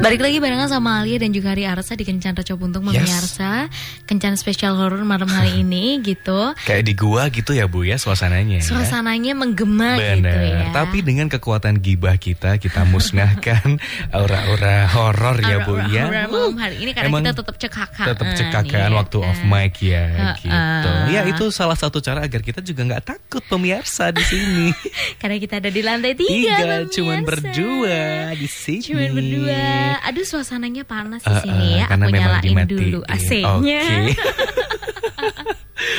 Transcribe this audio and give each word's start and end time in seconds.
Balik 0.00 0.16
lagi 0.18 0.40
barengan 0.40 0.64
sama 0.66 0.96
Alia 0.98 1.20
dan 1.20 1.28
juga 1.28 1.52
Hari 1.52 1.68
Arsa 1.68 1.92
di 1.92 2.02
Kencan 2.02 2.32
Reco 2.32 2.56
Buntung 2.56 2.80
Memirsa 2.82 3.68
Kencan 4.04 4.32
spesial 4.34 4.72
horor 4.74 5.04
malam 5.04 5.28
hari 5.28 5.60
ini 5.62 6.00
gitu 6.00 6.56
Kayak 6.58 6.82
di 6.82 6.94
gua 6.94 7.28
gitu 7.28 7.52
ya 7.52 7.68
Bu 7.68 7.84
ya 7.84 7.94
suasananya. 7.94 8.58
ya. 8.58 8.64
Suasananya 8.64 9.36
menggema 9.36 10.00
gitu 10.00 10.24
Bener. 10.24 10.40
ya 10.40 10.72
Tapi 10.72 11.04
dengan 11.04 11.28
kekuatan 11.28 11.76
gibah 11.78 12.16
kita, 12.16 12.56
kita 12.56 12.88
musnahkan 12.88 13.76
aura-aura 14.16 14.88
horor 14.88 15.36
ya 15.38 15.58
Bu 15.62 15.76
Aura-aura 15.76 15.92
ya. 15.92 16.04
horor 16.08 16.28
malam 16.32 16.56
hari 16.56 16.76
ini 16.80 16.90
karena 16.90 17.06
Emang 17.06 17.20
kita 17.22 17.32
tetap 17.36 17.56
cekakaan 17.60 18.06
tetap 18.08 18.26
cekakan 18.32 18.80
iya 18.80 18.96
waktu 18.96 19.18
kan? 19.20 19.28
off 19.28 19.40
mic 19.44 19.74
ya 19.78 20.04
Ha-ha. 20.08 20.32
gitu. 20.40 20.90
Ya 21.12 21.20
itu 21.28 21.44
salah 21.52 21.76
satu 21.76 22.00
cara 22.00 22.24
agar 22.24 22.40
kita 22.40 22.64
juga 22.64 22.88
nggak 22.88 23.04
takut 23.06 23.44
pemirsa 23.44 24.08
di 24.10 24.24
sini. 24.24 24.72
Karena 25.20 25.36
kita 25.36 25.60
ada 25.60 25.68
di 25.68 25.82
lantai 25.84 26.16
tiga 26.16 26.56
Tiga, 26.56 26.88
cuman 26.88 27.20
berdua 27.20 28.00
di 28.32 28.48
sini. 28.48 28.80
Cuman 28.80 29.10
berdua 29.12 29.60
Aduh 30.02 30.22
suasananya 30.22 30.82
panas 30.82 31.20
di 31.20 31.28
Uh, 31.28 31.40
sini 31.40 31.66
uh, 31.72 31.76
ya 31.76 31.86
karena 31.86 32.04
Aku 32.04 32.12
memang 32.12 32.32
nyalain 32.38 32.66
dulu 32.66 32.98
AC-nya 33.04 33.82
Oke. 33.82 34.12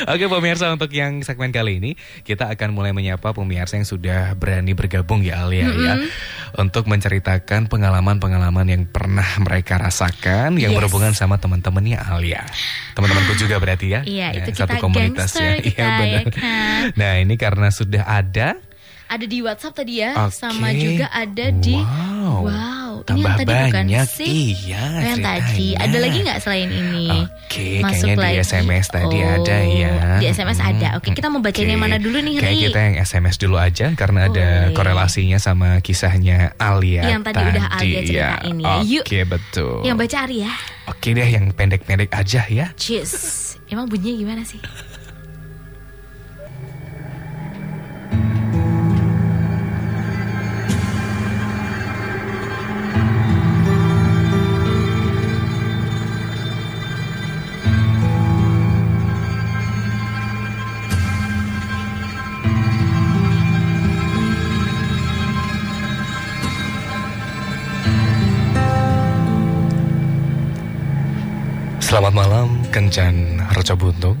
Oke 0.04 0.26
pemirsa 0.26 0.70
untuk 0.70 0.90
yang 0.90 1.22
segmen 1.22 1.50
kali 1.50 1.78
ini 1.78 1.90
kita 2.22 2.46
akan 2.48 2.70
mulai 2.70 2.90
menyapa 2.90 3.30
pemirsa 3.30 3.74
yang 3.74 3.84
sudah 3.84 4.34
berani 4.34 4.72
bergabung 4.72 5.22
ya 5.22 5.42
Alia 5.42 5.66
ya 5.68 5.94
untuk 6.54 6.86
menceritakan 6.86 7.66
pengalaman-pengalaman 7.66 8.66
yang 8.68 8.82
pernah 8.84 9.26
mereka 9.38 9.78
rasakan 9.78 10.54
yang 10.54 10.70
Yes. 10.70 10.78
berhubungan 10.78 11.12
sama 11.12 11.36
teman-temannya 11.36 11.98
Alia. 11.98 12.46
Teman-temanku 12.92 13.34
juga 13.36 13.56
berarti 13.56 13.86
ya. 13.88 14.00
Iya, 14.02 14.28
Ya, 14.32 14.40
itu 14.42 14.50
satu 14.54 14.74
kita 14.74 14.74
komunitas 14.78 15.30
ya. 15.34 15.58
kita, 15.58 15.70
Iya 15.74 15.86
benar. 15.96 16.06
ya 16.06 16.20
kan? 16.28 16.82
Nah, 16.94 17.12
ini 17.18 17.34
karena 17.36 17.68
sudah 17.68 18.04
ada 18.04 18.48
Ada 19.06 19.26
di 19.26 19.38
WhatsApp 19.40 19.76
tadi 19.76 19.94
ya 19.98 20.16
Oke. 20.24 20.32
Sama 20.34 20.68
juga 20.72 21.06
ada 21.08 21.46
di 21.52 21.76
Wow. 21.76 22.48
Ini 23.02 23.08
Tambah 23.08 23.18
yang 23.18 23.34
tadi 23.36 23.50
bukan 23.50 23.72
banyak, 23.74 24.06
sih 24.06 24.26
iya, 24.54 24.82
Oh, 24.82 25.02
Yang 25.02 25.18
tadi. 25.20 25.68
Ada 25.74 25.96
lagi 25.98 26.18
nggak 26.22 26.38
selain 26.38 26.68
ini 26.70 27.06
Oke, 27.26 27.66
kayaknya 27.82 28.14
di 28.14 28.34
SMS 28.40 28.86
tadi 28.88 29.18
ada 29.18 29.56
ya. 29.60 29.92
Di 30.16 30.26
SMS 30.28 30.58
ada 30.58 30.88
Oke 30.96 31.08
kita 31.10 31.26
mau 31.26 31.38
bacain 31.38 31.66
yang 31.66 31.76
Oke. 31.76 31.84
mana 31.84 31.96
dulu 31.98 32.18
nih 32.18 32.34
Kayak 32.38 32.54
Ri? 32.54 32.62
kita 32.64 32.78
yang 32.80 32.96
SMS 33.02 33.36
dulu 33.36 33.56
aja 33.58 33.86
karena 33.92 34.20
ada 34.26 34.46
Boleh. 34.70 34.74
korelasinya 34.74 35.36
sama 35.36 35.82
kisahnya 35.82 36.54
Alia 36.56 37.10
Yang 37.10 37.22
tadi 37.26 37.42
udah 37.42 37.64
Alia 37.68 37.98
ceritain 38.00 38.56
ya. 38.56 38.70
Yuk. 38.86 39.04
Oke, 39.04 39.20
betul. 39.26 39.74
Yang 39.82 39.96
baca 39.98 40.16
Ari 40.22 40.36
ya 40.46 40.52
Oke 40.86 41.08
deh 41.10 41.26
yang 41.26 41.44
pendek-pendek 41.50 42.10
aja 42.10 42.42
ya. 42.46 42.66
Cheers 42.74 43.14
Emang 43.66 43.88
bunyinya 43.88 44.14
gimana 44.14 44.42
sih? 44.44 44.60
Selamat 71.92 72.16
malam 72.16 72.48
Kencan 72.72 73.36
Reco 73.52 73.76
Buntung. 73.76 74.16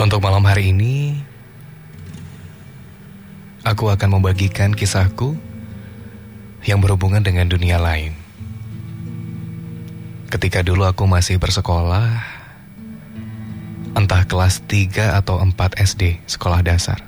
Untuk 0.00 0.24
malam 0.24 0.40
hari 0.48 0.72
ini 0.72 1.20
aku 3.68 3.92
akan 3.92 4.16
membagikan 4.16 4.72
kisahku 4.72 5.36
yang 6.64 6.80
berhubungan 6.80 7.20
dengan 7.20 7.52
dunia 7.52 7.76
lain. 7.76 8.16
Ketika 10.32 10.64
dulu 10.64 10.88
aku 10.88 11.04
masih 11.04 11.36
bersekolah, 11.36 12.08
entah 13.92 14.24
kelas 14.24 14.64
3 14.64 15.20
atau 15.20 15.36
4 15.36 15.84
SD, 15.84 16.24
sekolah 16.24 16.64
dasar. 16.64 17.04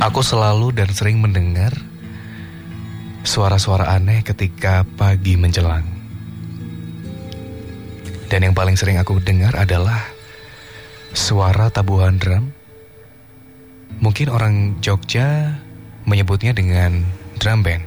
Aku 0.00 0.24
selalu 0.24 0.72
dan 0.72 0.88
sering 0.96 1.20
mendengar 1.20 1.76
suara-suara 3.20 3.92
aneh 3.92 4.24
ketika 4.24 4.80
pagi 4.96 5.36
menjelang. 5.36 5.84
Dan 8.32 8.48
yang 8.48 8.56
paling 8.56 8.80
sering 8.80 8.96
aku 8.96 9.20
dengar 9.20 9.52
adalah 9.60 10.00
suara 11.12 11.68
tabuhan 11.68 12.16
drum. 12.16 12.48
Mungkin 14.00 14.32
orang 14.32 14.80
Jogja 14.80 15.60
menyebutnya 16.08 16.56
dengan 16.56 17.04
drum 17.36 17.60
band. 17.60 17.84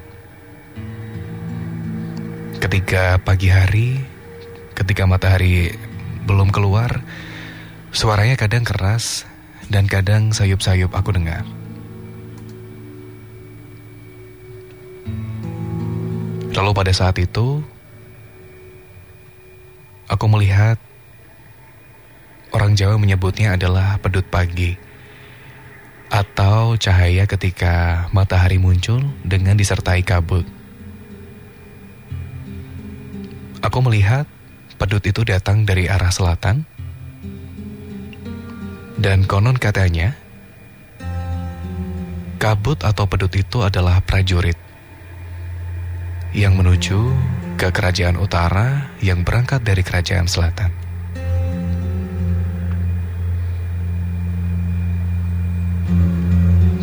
Ketika 2.62 3.18
pagi 3.26 3.50
hari, 3.50 3.98
ketika 4.78 5.10
matahari 5.10 5.74
belum 6.30 6.54
keluar, 6.54 6.94
suaranya 7.90 8.38
kadang 8.38 8.62
keras 8.62 9.26
dan 9.74 9.90
kadang 9.90 10.30
sayup-sayup 10.30 10.94
aku 10.94 11.10
dengar. 11.10 11.42
Lalu 16.54 16.70
pada 16.78 16.94
saat 16.94 17.18
itu, 17.18 17.66
aku 20.06 20.26
melihat 20.30 20.78
orang 22.54 22.78
Jawa 22.78 23.02
menyebutnya 23.02 23.58
adalah 23.58 23.98
pedut 23.98 24.22
pagi 24.30 24.78
atau 26.14 26.78
cahaya 26.78 27.26
ketika 27.26 28.06
matahari 28.14 28.62
muncul 28.62 29.02
dengan 29.26 29.58
disertai 29.58 30.06
kabut. 30.06 30.46
Aku 33.66 33.82
melihat 33.82 34.30
pedut 34.78 35.02
itu 35.10 35.26
datang 35.26 35.66
dari 35.66 35.90
arah 35.90 36.14
selatan 36.14 36.70
dan 39.02 39.26
konon 39.26 39.58
katanya 39.58 40.14
kabut 42.38 42.78
atau 42.86 43.10
pedut 43.10 43.34
itu 43.34 43.66
adalah 43.66 44.04
prajurit 44.06 44.63
yang 46.34 46.58
menuju 46.58 47.14
ke 47.62 47.70
kerajaan 47.70 48.18
utara 48.18 48.90
yang 49.06 49.22
berangkat 49.22 49.62
dari 49.62 49.86
kerajaan 49.86 50.26
selatan. 50.26 50.74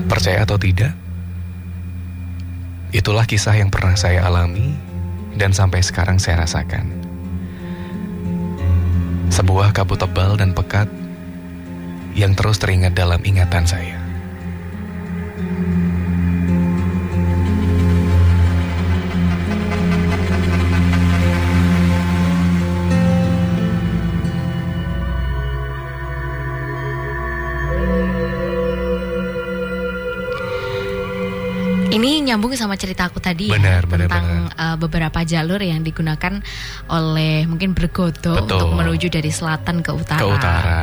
Percaya 0.07 0.43
atau 0.43 0.59
tidak, 0.59 0.95
itulah 2.91 3.27
kisah 3.27 3.59
yang 3.59 3.71
pernah 3.71 3.95
saya 3.95 4.27
alami 4.27 4.75
dan 5.35 5.55
sampai 5.55 5.83
sekarang 5.83 6.19
saya 6.19 6.43
rasakan. 6.47 6.91
Sebuah 9.31 9.71
kabut 9.71 10.03
tebal 10.03 10.35
dan 10.35 10.51
pekat 10.51 10.91
yang 12.19 12.35
terus 12.35 12.59
teringat 12.59 12.95
dalam 12.99 13.23
ingatan 13.23 13.63
saya. 13.63 14.10
Nyambung 32.31 32.55
sama 32.55 32.79
cerita 32.79 33.11
aku 33.11 33.19
tadi 33.19 33.51
Benar, 33.51 33.83
ya 33.83 33.91
benar, 33.91 34.07
tentang 34.07 34.27
uh, 34.55 34.77
beberapa 34.79 35.27
jalur 35.27 35.59
yang 35.59 35.83
digunakan 35.83 36.39
oleh 36.87 37.51
mungkin 37.51 37.75
bergodo 37.75 38.39
Betul. 38.39 38.47
untuk 38.47 38.69
menuju 38.79 39.07
dari 39.11 39.35
selatan 39.35 39.83
ke 39.83 39.91
utara. 39.91 40.21
Ke 40.23 40.27
utara. 40.31 40.81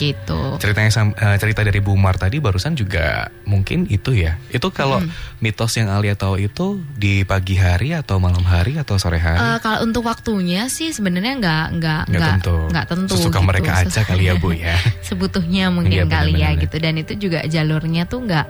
Gitu. 0.00 0.40
Ceritanya 0.56 0.88
eh, 1.12 1.36
cerita 1.36 1.60
dari 1.60 1.78
Bu 1.78 1.92
Mar 1.94 2.16
tadi 2.16 2.40
barusan 2.40 2.72
juga 2.72 3.28
mungkin 3.44 3.84
itu 3.86 4.16
ya. 4.16 4.40
Itu 4.48 4.70
kalau 4.70 4.98
Hmm. 4.98 5.12
mitos 5.38 5.76
yang 5.76 5.88
Alia 5.88 6.14
tahu 6.14 6.40
itu 6.40 6.66
di 6.94 7.20
pagi 7.22 7.54
hari 7.54 7.92
atau 7.92 8.16
malam 8.16 8.40
hari 8.42 8.74
atau 8.74 8.96
sore 8.96 9.20
hari? 9.20 9.36
Eh, 9.36 9.58
kalau 9.60 9.84
untuk 9.84 10.02
waktunya 10.02 10.66
sih 10.66 10.90
sebenarnya 10.90 11.36
nggak 11.36 11.64
nggak 11.76 12.02
Nggak 12.08 12.30
tentu. 12.40 12.56
nggak 12.68 12.86
tentu. 12.86 13.14
Sesuka 13.14 13.38
gitu. 13.38 13.46
mereka 13.46 13.70
aja 13.78 14.00
kali 14.02 14.24
ya, 14.24 14.34
Bu, 14.34 14.50
ya. 14.50 14.76
Sebutuhnya 15.08 15.68
mungkin 15.68 16.02
Iya, 16.02 16.08
kali 16.08 16.32
ya 16.34 16.50
gitu 16.56 16.76
dan 16.76 16.96
itu 16.96 17.12
juga 17.14 17.44
jalurnya 17.44 18.04
tuh 18.04 18.24
nggak 18.24 18.46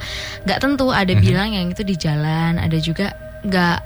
nggak 0.47 0.59
tentu. 0.59 0.87
Ada 0.89 1.13
Mhm. 1.13 1.21
bilang 1.21 1.51
yang 1.51 1.67
itu 1.67 1.83
di 1.83 1.95
jalan, 1.95 2.57
ada 2.57 2.79
juga 2.79 3.11
nggak. 3.43 3.79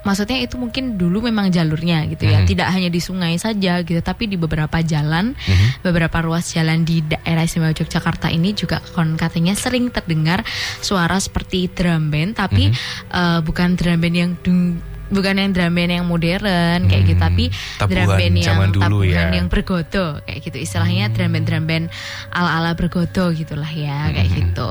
Maksudnya 0.00 0.40
itu 0.40 0.56
mungkin 0.56 0.96
dulu 0.96 1.28
memang 1.28 1.52
jalurnya 1.52 2.08
gitu 2.08 2.24
ya, 2.24 2.40
Mhm. 2.40 2.48
tidak 2.48 2.68
hanya 2.72 2.88
di 2.88 3.00
sungai 3.04 3.36
saja 3.36 3.84
gitu, 3.84 4.00
tapi 4.00 4.24
di 4.26 4.40
beberapa 4.40 4.80
jalan, 4.80 5.36
Mhm. 5.36 5.84
beberapa 5.84 6.24
ruas 6.24 6.48
jalan 6.56 6.88
di 6.88 7.04
daerah 7.04 7.44
istimewa 7.44 7.76
Yogyakarta 7.76 8.32
ini 8.32 8.56
juga 8.56 8.80
kon 8.96 9.20
katanya 9.20 9.52
sering 9.52 9.92
terdengar 9.92 10.40
suara 10.80 11.20
seperti 11.20 11.68
drum 11.68 12.08
band, 12.08 12.32
tapi 12.32 12.72
Mhm. 12.72 12.76
eh, 13.12 13.38
bukan 13.44 13.76
drum 13.76 14.00
band 14.00 14.16
yang 14.16 14.32
dung 14.40 14.80
bukan 15.10 15.34
yang 15.36 15.50
drum 15.50 15.70
band 15.70 15.92
yang 15.92 16.06
modern 16.06 16.40
kayak 16.86 17.02
gitu 17.04 17.18
Hmm, 17.18 17.26
tapi 17.28 17.44
tabuhan 17.76 17.90
drum 17.90 18.08
band 18.16 18.34
yang 18.34 18.46
zaman 18.48 18.68
dulu 18.70 18.82
tabuhan 19.02 19.10
ya. 19.10 19.34
yang 19.34 19.46
bergodo 19.46 20.06
kayak 20.22 20.38
gitu 20.40 20.56
istilahnya 20.56 21.04
drum 21.08 21.30
band 21.30 21.44
drum 21.44 21.64
band 21.64 21.84
ala 22.30 22.50
ala 22.56 22.70
bergodo 22.72 23.24
gitulah 23.30 23.68
ya 23.68 24.08
kayak 24.08 24.26
Hmm. 24.26 24.38
gitu 24.40 24.70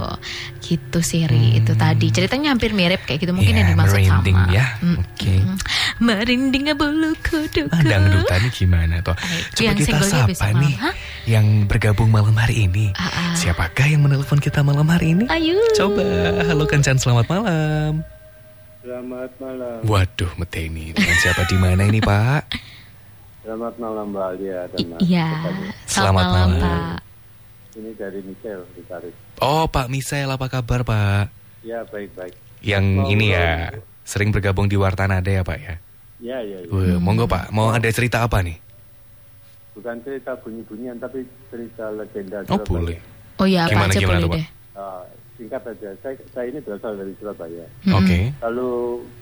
gitu 0.61 0.99
sih 1.01 1.23
Ri 1.23 1.57
itu 1.57 1.73
tadi 1.73 2.07
ceritanya 2.09 2.49
hampir 2.49 2.71
mirip 2.71 3.01
kayak 3.01 3.19
gitu 3.19 3.31
mungkin 3.31 3.51
Ya, 3.51 3.59
yang 3.59 3.69
dimaksud 3.73 3.95
merinding 3.95 4.37
sama 4.37 4.53
ya. 4.53 4.65
Oke. 4.95 5.33
mm. 5.35 5.57
merinding 5.99 6.65
bulu 6.71 7.11
kuduku 7.19 7.67
Ah, 7.69 7.81
dangdutan 7.81 8.41
gimana 8.49 8.95
tuh? 9.01 9.15
Coba 9.51 9.61
yang 9.61 9.75
kita 9.75 9.97
sapa 9.99 10.47
nih 10.55 10.73
hah? 10.77 10.93
yang 11.25 11.45
bergabung 11.65 12.07
malam 12.07 12.33
hari 12.33 12.65
ini. 12.65 12.93
Ah, 12.93 13.09
ah. 13.09 13.33
Siapakah 13.33 13.87
yang 13.87 14.01
menelpon 14.01 14.37
kita 14.37 14.61
malam 14.61 14.85
hari 14.85 15.11
ini? 15.11 15.25
ayo 15.27 15.57
Coba, 15.73 16.05
halo 16.43 16.63
Kencan, 16.63 16.95
selamat 16.95 17.25
malam. 17.27 18.18
Selamat 18.89 19.29
malam. 19.37 19.77
Waduh, 19.85 20.31
Meteni, 20.41 20.89
dengan 20.97 21.17
siapa 21.21 21.45
di 21.45 21.61
mana 21.61 21.85
ini 21.85 22.01
Pak? 22.01 22.41
Selamat 23.45 23.77
malam 23.77 24.09
Mbak 24.09 24.25
Alia 24.33 24.65
dan 24.65 24.81
Mas. 24.89 24.99
iya 25.05 25.29
selamat 25.45 25.77
Selamat 25.85 26.25
malam 26.25 26.49
malam. 26.49 26.61
Pak 26.65 26.97
Ini 27.77 27.91
dari 27.93 28.19
Michelle 28.25 28.65
di 28.73 28.81
Tarik. 28.89 29.13
Oh, 29.45 29.69
Pak 29.69 29.93
Misael, 29.93 30.25
apa 30.25 30.49
kabar 30.49 30.81
Pak? 30.81 31.29
Ya 31.61 31.85
baik-baik. 31.85 32.33
Yang 32.65 32.85
Mau 32.97 33.13
ini 33.13 33.25
ya, 33.29 33.77
sering 34.01 34.33
bergabung 34.33 34.65
di 34.65 34.73
Wartanada 34.73 35.29
ya 35.29 35.45
Pak 35.45 35.59
ya? 35.61 35.75
Ya 36.17 36.37
ya 36.41 36.57
ya. 36.65 36.69
Wah, 36.73 36.97
monggo 36.97 37.29
Pak, 37.29 37.53
mau 37.53 37.69
ada 37.69 37.93
cerita 37.93 38.25
apa 38.25 38.41
nih? 38.41 38.57
Bukan 39.77 40.01
cerita 40.01 40.33
bunyi-bunyian 40.41 40.97
tapi 40.97 41.29
cerita 41.53 41.93
legenda. 41.93 42.41
Oh 42.49 42.57
Surabaya. 42.57 42.65
boleh. 42.73 42.97
oh 43.37 43.45
iya 43.45 43.69
apa 43.69 43.71
Gimana, 43.77 43.91
aja 43.93 43.99
gimana 44.01 44.17
boleh 44.17 44.25
tuh, 44.25 44.31
Pak? 44.33 44.39
deh 44.41 44.47
Ah, 44.73 45.03
singkat 45.39 45.61
saja. 45.63 45.89
Saya, 46.03 46.15
saya 46.35 46.45
ini 46.51 46.59
berasal 46.59 46.99
dari 46.99 47.15
Surabaya. 47.15 47.65
Mm-mm. 47.87 47.95
Oke. 47.95 48.19
Lalu 48.43 48.71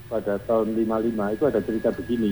pada 0.09 0.33
tahun 0.43 0.67
55 0.73 1.35
itu 1.37 1.43
ada 1.45 1.59
cerita 1.61 1.89
begini. 1.93 2.31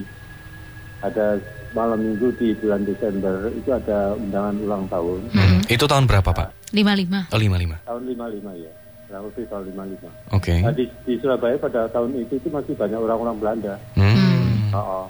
Ada 1.06 1.38
malam 1.78 2.02
minggu 2.02 2.34
di 2.42 2.58
bulan 2.58 2.82
Desember 2.82 3.52
itu 3.54 3.70
ada 3.70 4.18
undangan 4.18 4.56
ulang 4.58 4.84
tahun. 4.90 5.20
Hmm, 5.38 5.62
Itu 5.70 5.86
tahun 5.86 6.10
berapa 6.10 6.34
Pak? 6.34 6.50
lima 6.74 6.92
lima 6.98 7.30
Oh 7.30 7.38
55. 7.40 7.86
Tahun 7.86 8.02
55 8.10 8.64
ya. 8.66 8.72
Kurang 9.06 9.24
lebih 9.30 9.44
tahun 9.46 9.64
55. 9.70 10.34
Oke. 10.34 10.56
Nah, 10.66 10.74
di, 10.74 10.84
di 11.06 11.14
Surabaya 11.22 11.56
pada 11.62 11.86
tahun 11.94 12.10
itu 12.18 12.42
itu 12.42 12.50
masih 12.50 12.74
banyak 12.74 12.98
orang-orang 12.98 13.38
Belanda. 13.38 13.76
Hmm. 13.94 14.74
Oh, 14.74 15.06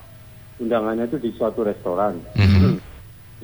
undangannya 0.59 1.07
itu 1.07 1.17
di 1.17 1.31
suatu 1.33 1.63
restoran. 1.63 2.19
Mhm. 2.35 2.74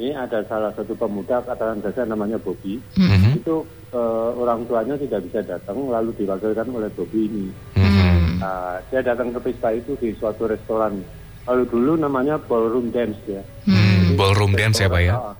Ini 0.02 0.18
ada 0.18 0.42
salah 0.50 0.74
satu 0.74 0.98
pemuda 0.98 1.46
katakan 1.46 1.78
saja 1.86 2.10
namanya 2.10 2.42
Bobby. 2.42 2.82
Mhm. 2.98 3.38
Itu 3.38 3.62
eh, 3.94 4.30
orang 4.34 4.66
tuanya 4.66 4.98
tidak 4.98 5.22
bisa 5.30 5.46
datang 5.46 5.78
lalu 5.78 6.10
diwakilkan 6.18 6.74
oleh 6.74 6.90
Bobby 6.98 7.30
ini. 7.30 7.46
Mhm. 7.78 8.42
Nah, 8.42 8.82
dia 8.90 9.06
datang 9.06 9.30
ke 9.30 9.38
pesta 9.46 9.70
itu 9.70 9.94
di 10.02 10.10
suatu 10.18 10.50
restoran. 10.50 11.06
Kalau 11.46 11.62
dulu 11.70 12.02
namanya 12.02 12.42
ballroom 12.42 12.90
dance 12.90 13.22
ya. 13.30 13.46
Hmm, 13.70 14.18
Ballroom 14.18 14.58
dance 14.58 14.82
ya 14.82 14.90
Pak 14.90 15.02
ya? 15.06 15.14
Ah, 15.14 15.36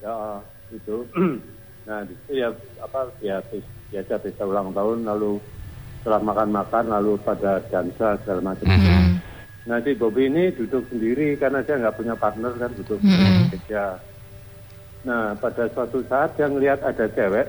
ya 0.00 0.14
itu. 0.72 0.96
nah 1.88 2.00
itu 2.08 2.32
ya 2.40 2.48
apa 2.80 3.12
ya 3.20 3.36
biasa 3.92 4.16
pesta 4.16 4.48
ulang 4.48 4.72
tahun 4.72 5.04
lalu 5.04 5.36
setelah 6.00 6.24
makan-makan 6.24 6.84
lalu 6.88 7.20
pada 7.20 7.60
dansa 7.68 8.16
segala 8.24 8.40
macam. 8.40 8.64
Mm-mm. 8.64 9.20
Nah 9.66 9.82
si 9.82 9.98
Bobby 9.98 10.30
ini 10.30 10.54
duduk 10.54 10.86
sendiri 10.86 11.34
karena 11.34 11.58
dia 11.60 11.74
nggak 11.74 11.96
punya 11.98 12.14
partner 12.14 12.54
kan 12.54 12.70
duduk 12.70 13.02
Mm-mm. 13.02 13.50
kerja. 13.50 13.98
Nah 15.02 15.34
pada 15.34 15.66
suatu 15.74 16.02
saat 16.06 16.38
dia 16.38 16.46
ngelihat 16.46 16.86
ada 16.86 17.06
cewek 17.10 17.46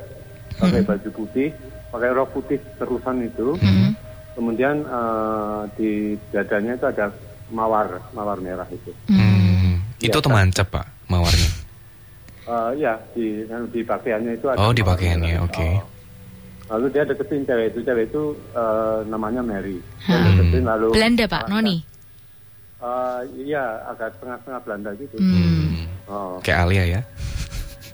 pakai 0.57 0.81
baju 0.81 1.09
putih, 1.13 1.53
pakai 1.93 2.09
rok 2.09 2.33
putih 2.33 2.57
terusan 2.81 3.21
itu, 3.21 3.53
Mm-mm. 3.61 3.93
kemudian 4.33 4.81
eh, 4.81 5.61
di 5.77 5.91
dadanya 6.33 6.73
itu 6.73 6.85
ada 6.89 7.13
mawar, 7.53 8.01
mawar 8.11 8.41
merah 8.41 8.65
itu. 8.67 8.89
Hmm. 9.07 9.77
Itu 9.97 10.17
Ya, 10.17 10.25
teman 10.25 10.49
cep 10.49 10.67
Pak, 10.69 10.85
mawarnya. 11.09 11.49
Eh, 12.49 12.71
ya 12.81 12.97
di 13.13 13.45
di 13.69 13.81
pakaiannya 13.85 14.33
itu 14.35 14.45
ada. 14.49 14.57
Oh, 14.57 14.73
di 14.73 14.81
pakaiannya, 14.81 15.37
oke. 15.45 15.67
Oh. 15.69 15.81
Lalu 16.67 16.85
dia 16.91 17.05
deketin 17.05 17.45
cewek 17.45 17.71
itu, 17.71 17.79
cewek 17.85 18.09
itu 18.09 18.23
eh, 18.57 18.99
namanya 19.05 19.45
Mary. 19.45 19.77
Dia 20.01 20.17
Hmm. 20.17 20.33
deketin 20.33 20.65
lalu. 20.65 20.89
Belanda 20.97 21.25
Pak 21.29 21.45
Noni 21.47 21.77
Eh, 22.77 23.19
iya 23.41 23.81
agak 23.89 24.21
tengah-tengah 24.21 24.59
Belanda 24.61 24.91
gitu. 24.95 25.17
Hmm. 25.17 25.89
Oh. 26.05 26.37
Kayak 26.39 26.59
Alia 26.63 26.83
ya? 26.87 27.01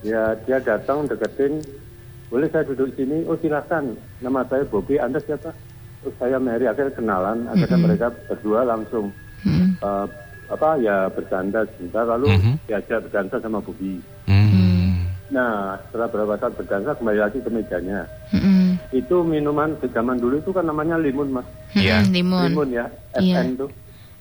Ya 0.04 0.24
dia 0.44 0.60
datang 0.60 1.08
deketin, 1.08 1.64
boleh 2.28 2.52
saya 2.52 2.68
duduk 2.68 2.92
sini? 2.94 3.24
Oh 3.24 3.40
silakan. 3.40 3.96
Nama 4.20 4.44
saya 4.44 4.68
Bobby, 4.68 5.00
Anda 5.00 5.24
siapa? 5.24 5.56
Oh 6.04 6.12
saya 6.20 6.36
Mary. 6.36 6.68
Akhirnya 6.68 6.92
kenalan. 6.92 7.48
Akhirnya 7.48 7.80
mereka 7.80 8.08
berdua 8.28 8.68
langsung 8.68 9.08
Mm-mm. 9.42 9.80
eh, 9.80 10.06
apa 10.52 10.70
ya 10.78 11.08
bercanda 11.08 11.64
sebentar. 11.74 12.04
Lalu 12.04 12.28
Mhm. 12.34 12.54
diajak 12.68 13.08
berdansa 13.08 13.40
sama 13.40 13.64
Bobby. 13.64 14.04
Hmm. 14.28 15.08
Nah 15.32 15.80
setelah 15.82 16.12
beberapa 16.12 16.36
saat 16.38 16.54
berdansa 16.54 16.92
kembali 16.94 17.20
lagi 17.24 17.40
ke 17.40 17.48
mejanya. 17.48 18.04
Mm-mm. 18.36 18.76
Itu 18.92 19.24
minuman 19.24 19.80
di 19.80 19.88
zaman 19.88 20.20
dulu 20.20 20.38
itu 20.38 20.52
kan 20.52 20.68
namanya 20.68 21.00
limun 21.00 21.32
mas. 21.32 21.48
Iya. 21.72 22.04
Mm-mm, 22.04 22.12
limun 22.12 22.44
Limun 22.46 22.70
ya, 22.70 22.86
Iya. 23.16 23.40
FN 23.40 23.56
tuh. 23.56 23.72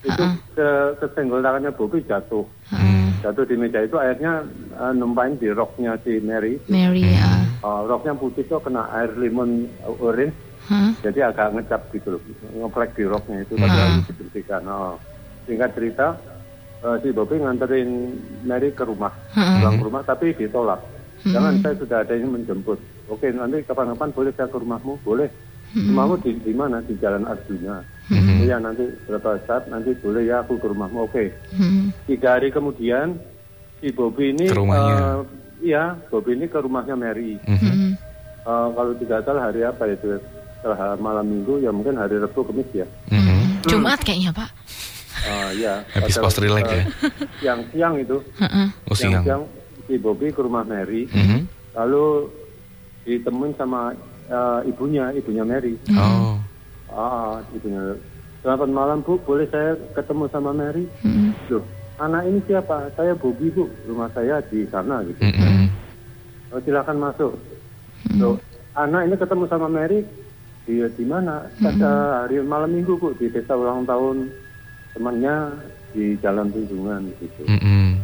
Itu 0.02 0.22
ke 0.52 0.69
kesenggol 0.99 1.40
tangannya 1.40 1.70
Bobby 1.70 2.02
jatuh. 2.02 2.43
Hmm. 2.69 3.14
Jatuh 3.22 3.46
di 3.46 3.54
meja 3.54 3.78
itu 3.81 3.94
akhirnya 3.94 4.43
eh, 4.76 4.93
numpain 4.93 5.38
di 5.38 5.46
roknya 5.49 5.94
si 6.02 6.19
Mary. 6.19 6.58
Mary 6.66 7.06
ya 7.06 7.43
Oh, 7.62 7.87
roknya 7.87 8.19
putih 8.19 8.43
tuh 8.50 8.58
kena 8.58 8.90
air 8.90 9.14
limon 9.14 9.70
uh, 9.87 9.94
orange, 10.02 10.34
Hah? 10.66 10.90
jadi 10.99 11.31
agak 11.31 11.54
ngecap 11.54 11.94
gitu 11.94 12.19
loh, 12.19 12.22
ngeflek 12.58 12.90
di 12.99 13.06
roknya 13.06 13.46
itu, 13.46 13.54
Hmm. 13.54 13.62
tapi 13.62 13.78
harus 13.78 14.06
dibersihkan. 14.10 14.62
Oh. 14.66 14.99
Singkat 15.46 15.70
cerita, 15.78 16.06
eh, 16.82 16.96
si 16.99 17.14
Bobby 17.14 17.38
nganterin 17.38 18.19
Mary 18.43 18.75
ke 18.75 18.82
rumah, 18.82 19.14
Hmm. 19.31 19.62
pulang 19.62 19.78
ke 19.78 19.84
rumah, 19.87 20.02
tapi 20.02 20.34
ditolak. 20.34 20.82
Jangan, 21.22 21.62
saya 21.62 21.78
sudah 21.78 22.02
ada 22.02 22.19
yang 22.19 22.34
menjemput. 22.34 22.82
Oke, 23.06 23.31
nanti 23.31 23.62
kapan-kapan 23.62 24.10
boleh 24.10 24.34
saya 24.34 24.50
ke 24.50 24.58
rumahmu? 24.58 24.99
Boleh. 25.06 25.31
Rumahmu 25.72 26.14
di, 26.20 26.30
di 26.38 26.52
mana? 26.52 26.78
Di 26.80 26.94
Jalan 26.96 27.24
Arjuna. 27.24 27.80
Mhm. 28.08 28.44
Iya, 28.44 28.56
nanti 28.58 28.84
berapa 29.04 29.40
saat, 29.44 29.66
nanti 29.66 29.96
boleh 29.96 30.22
ya 30.22 30.40
aku 30.40 30.56
ke 30.56 30.69
rumahmu. 30.69 30.98
Oke. 31.02 31.32
Mm-mm. 31.52 31.88
Tiga 32.04 32.36
hari 32.36 32.48
kemudian, 32.48 33.16
si 33.78 33.88
Bobby 33.88 34.30
ini... 34.30 34.46
Ke 34.46 34.56
rumahnya. 34.56 34.94
eh, 34.94 35.16
iya, 35.64 35.96
Bobby 36.06 36.36
ini 36.36 36.44
ke 36.44 36.58
rumahnya 36.58 36.92
Mary. 36.92 37.40
Mm-mm. 37.42 37.96
Eh, 38.42 38.69
kalau 38.74 38.92
tidak 38.96 39.22
salah 39.22 39.48
hari 39.48 39.62
apa 39.62 39.84
itu? 39.86 40.20
Setelah 40.60 40.94
malam 40.94 41.26
minggu 41.26 41.58
ya 41.58 41.70
mungkin 41.70 41.96
hari 41.96 42.16
Rabu 42.16 42.42
Kamis 42.42 42.70
ya. 42.70 42.86
Mhm. 43.08 43.66
Jumat 43.66 43.98
kayaknya 43.98 44.30
Pak 44.30 44.50
Eh, 45.22 45.50
ya. 45.58 45.82
Habis 45.92 46.18
post 46.18 46.38
relax 46.38 46.66
eh, 46.66 46.75
ya? 46.75 46.84
Yang 47.42 47.58
siang 47.70 47.94
itu, 47.97 48.18
Heeh. 48.37 48.66
Oh 48.87 48.94
siang. 48.94 49.11
yang 49.12 49.23
siang 49.23 49.42
si 49.87 49.94
Bobby 49.97 50.30
ke 50.30 50.38
rumah 50.38 50.62
Mary, 50.62 51.06
Mhm. 51.08 51.47
lalu 51.75 52.30
ditemuin 53.02 53.54
sama 53.54 53.90
eh, 54.32 54.60
ibunya, 54.72 55.12
ibunya 55.12 55.44
Mary. 55.44 55.76
Oh. 55.92 56.40
Ah, 56.88 57.44
ibunya. 57.52 58.00
Selamat 58.42 58.68
malam 58.72 59.06
Bu, 59.06 59.22
boleh 59.22 59.46
saya 59.52 59.78
ketemu 59.94 60.26
sama 60.34 60.50
Mary? 60.50 60.88
Mm-mm. 61.06 61.30
Loh, 61.46 61.62
anak 62.02 62.26
ini 62.26 62.42
siapa? 62.48 62.90
Saya 62.98 63.14
Bobby 63.14 63.54
Bu, 63.54 63.70
rumah 63.86 64.10
saya 64.10 64.42
di 64.50 64.66
sana 64.66 65.04
gitu. 65.06 65.22
Mhm. 65.22 65.70
Oh, 66.50 66.60
silakan 66.66 66.98
masuk. 66.98 67.32
Loh, 68.18 68.42
anak 68.74 69.06
ini 69.06 69.14
ketemu 69.14 69.44
sama 69.46 69.70
Mary 69.70 70.02
di 70.66 70.82
di 70.98 71.04
mana? 71.06 71.46
Pada 71.62 72.22
hari 72.26 72.42
malam 72.42 72.74
minggu 72.74 72.98
bu 72.98 73.14
di 73.14 73.30
desa 73.30 73.54
ulang 73.54 73.86
tahun 73.86 74.26
temannya 74.94 75.54
di 75.94 76.18
Jalan 76.18 76.50
Tunjungan 76.50 77.14
gitu. 77.22 77.46
Mhm. 77.46 78.02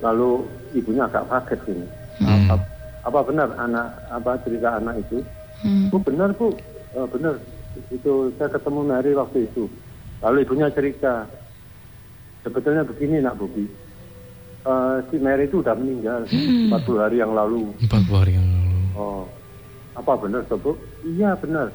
Lalu 0.00 0.48
ibunya 0.74 1.04
agak 1.06 1.28
kaget 1.28 1.60
ini. 1.76 1.86
Hmm. 2.24 2.48
Apa, 2.48 2.64
apa 3.04 3.20
benar 3.22 3.48
anak 3.54 3.86
apa 4.08 4.40
cerita 4.42 4.80
anak 4.80 4.98
itu? 4.98 5.20
Mm. 5.60 5.88
Bu 5.88 5.96
benar 6.00 6.32
bu, 6.32 6.52
"Oh, 6.92 7.06
benar. 7.06 7.36
Itu 7.88 8.32
saya 8.36 8.48
ketemu 8.48 8.80
Mary 8.82 9.12
waktu 9.12 9.44
itu. 9.44 9.68
Lalu 10.20 10.36
ibunya 10.42 10.68
cerita. 10.70 11.28
Sebetulnya 12.40 12.84
begini 12.84 13.20
nak 13.20 13.36
Bobi. 13.36 13.64
Eh, 14.64 14.96
si 15.08 15.16
Mary 15.20 15.44
itu 15.44 15.60
udah 15.60 15.76
meninggal 15.76 16.24
40 16.24 16.96
hari 16.96 17.20
yang 17.20 17.36
lalu. 17.36 17.68
Empat 17.84 18.04
hari 18.08 18.32
yang 18.36 18.48
lalu. 18.48 18.80
Oh, 18.96 19.22
apa 19.92 20.12
benar 20.16 20.40
Bu? 20.48 20.72
Iya 21.04 21.36
benar. 21.36 21.68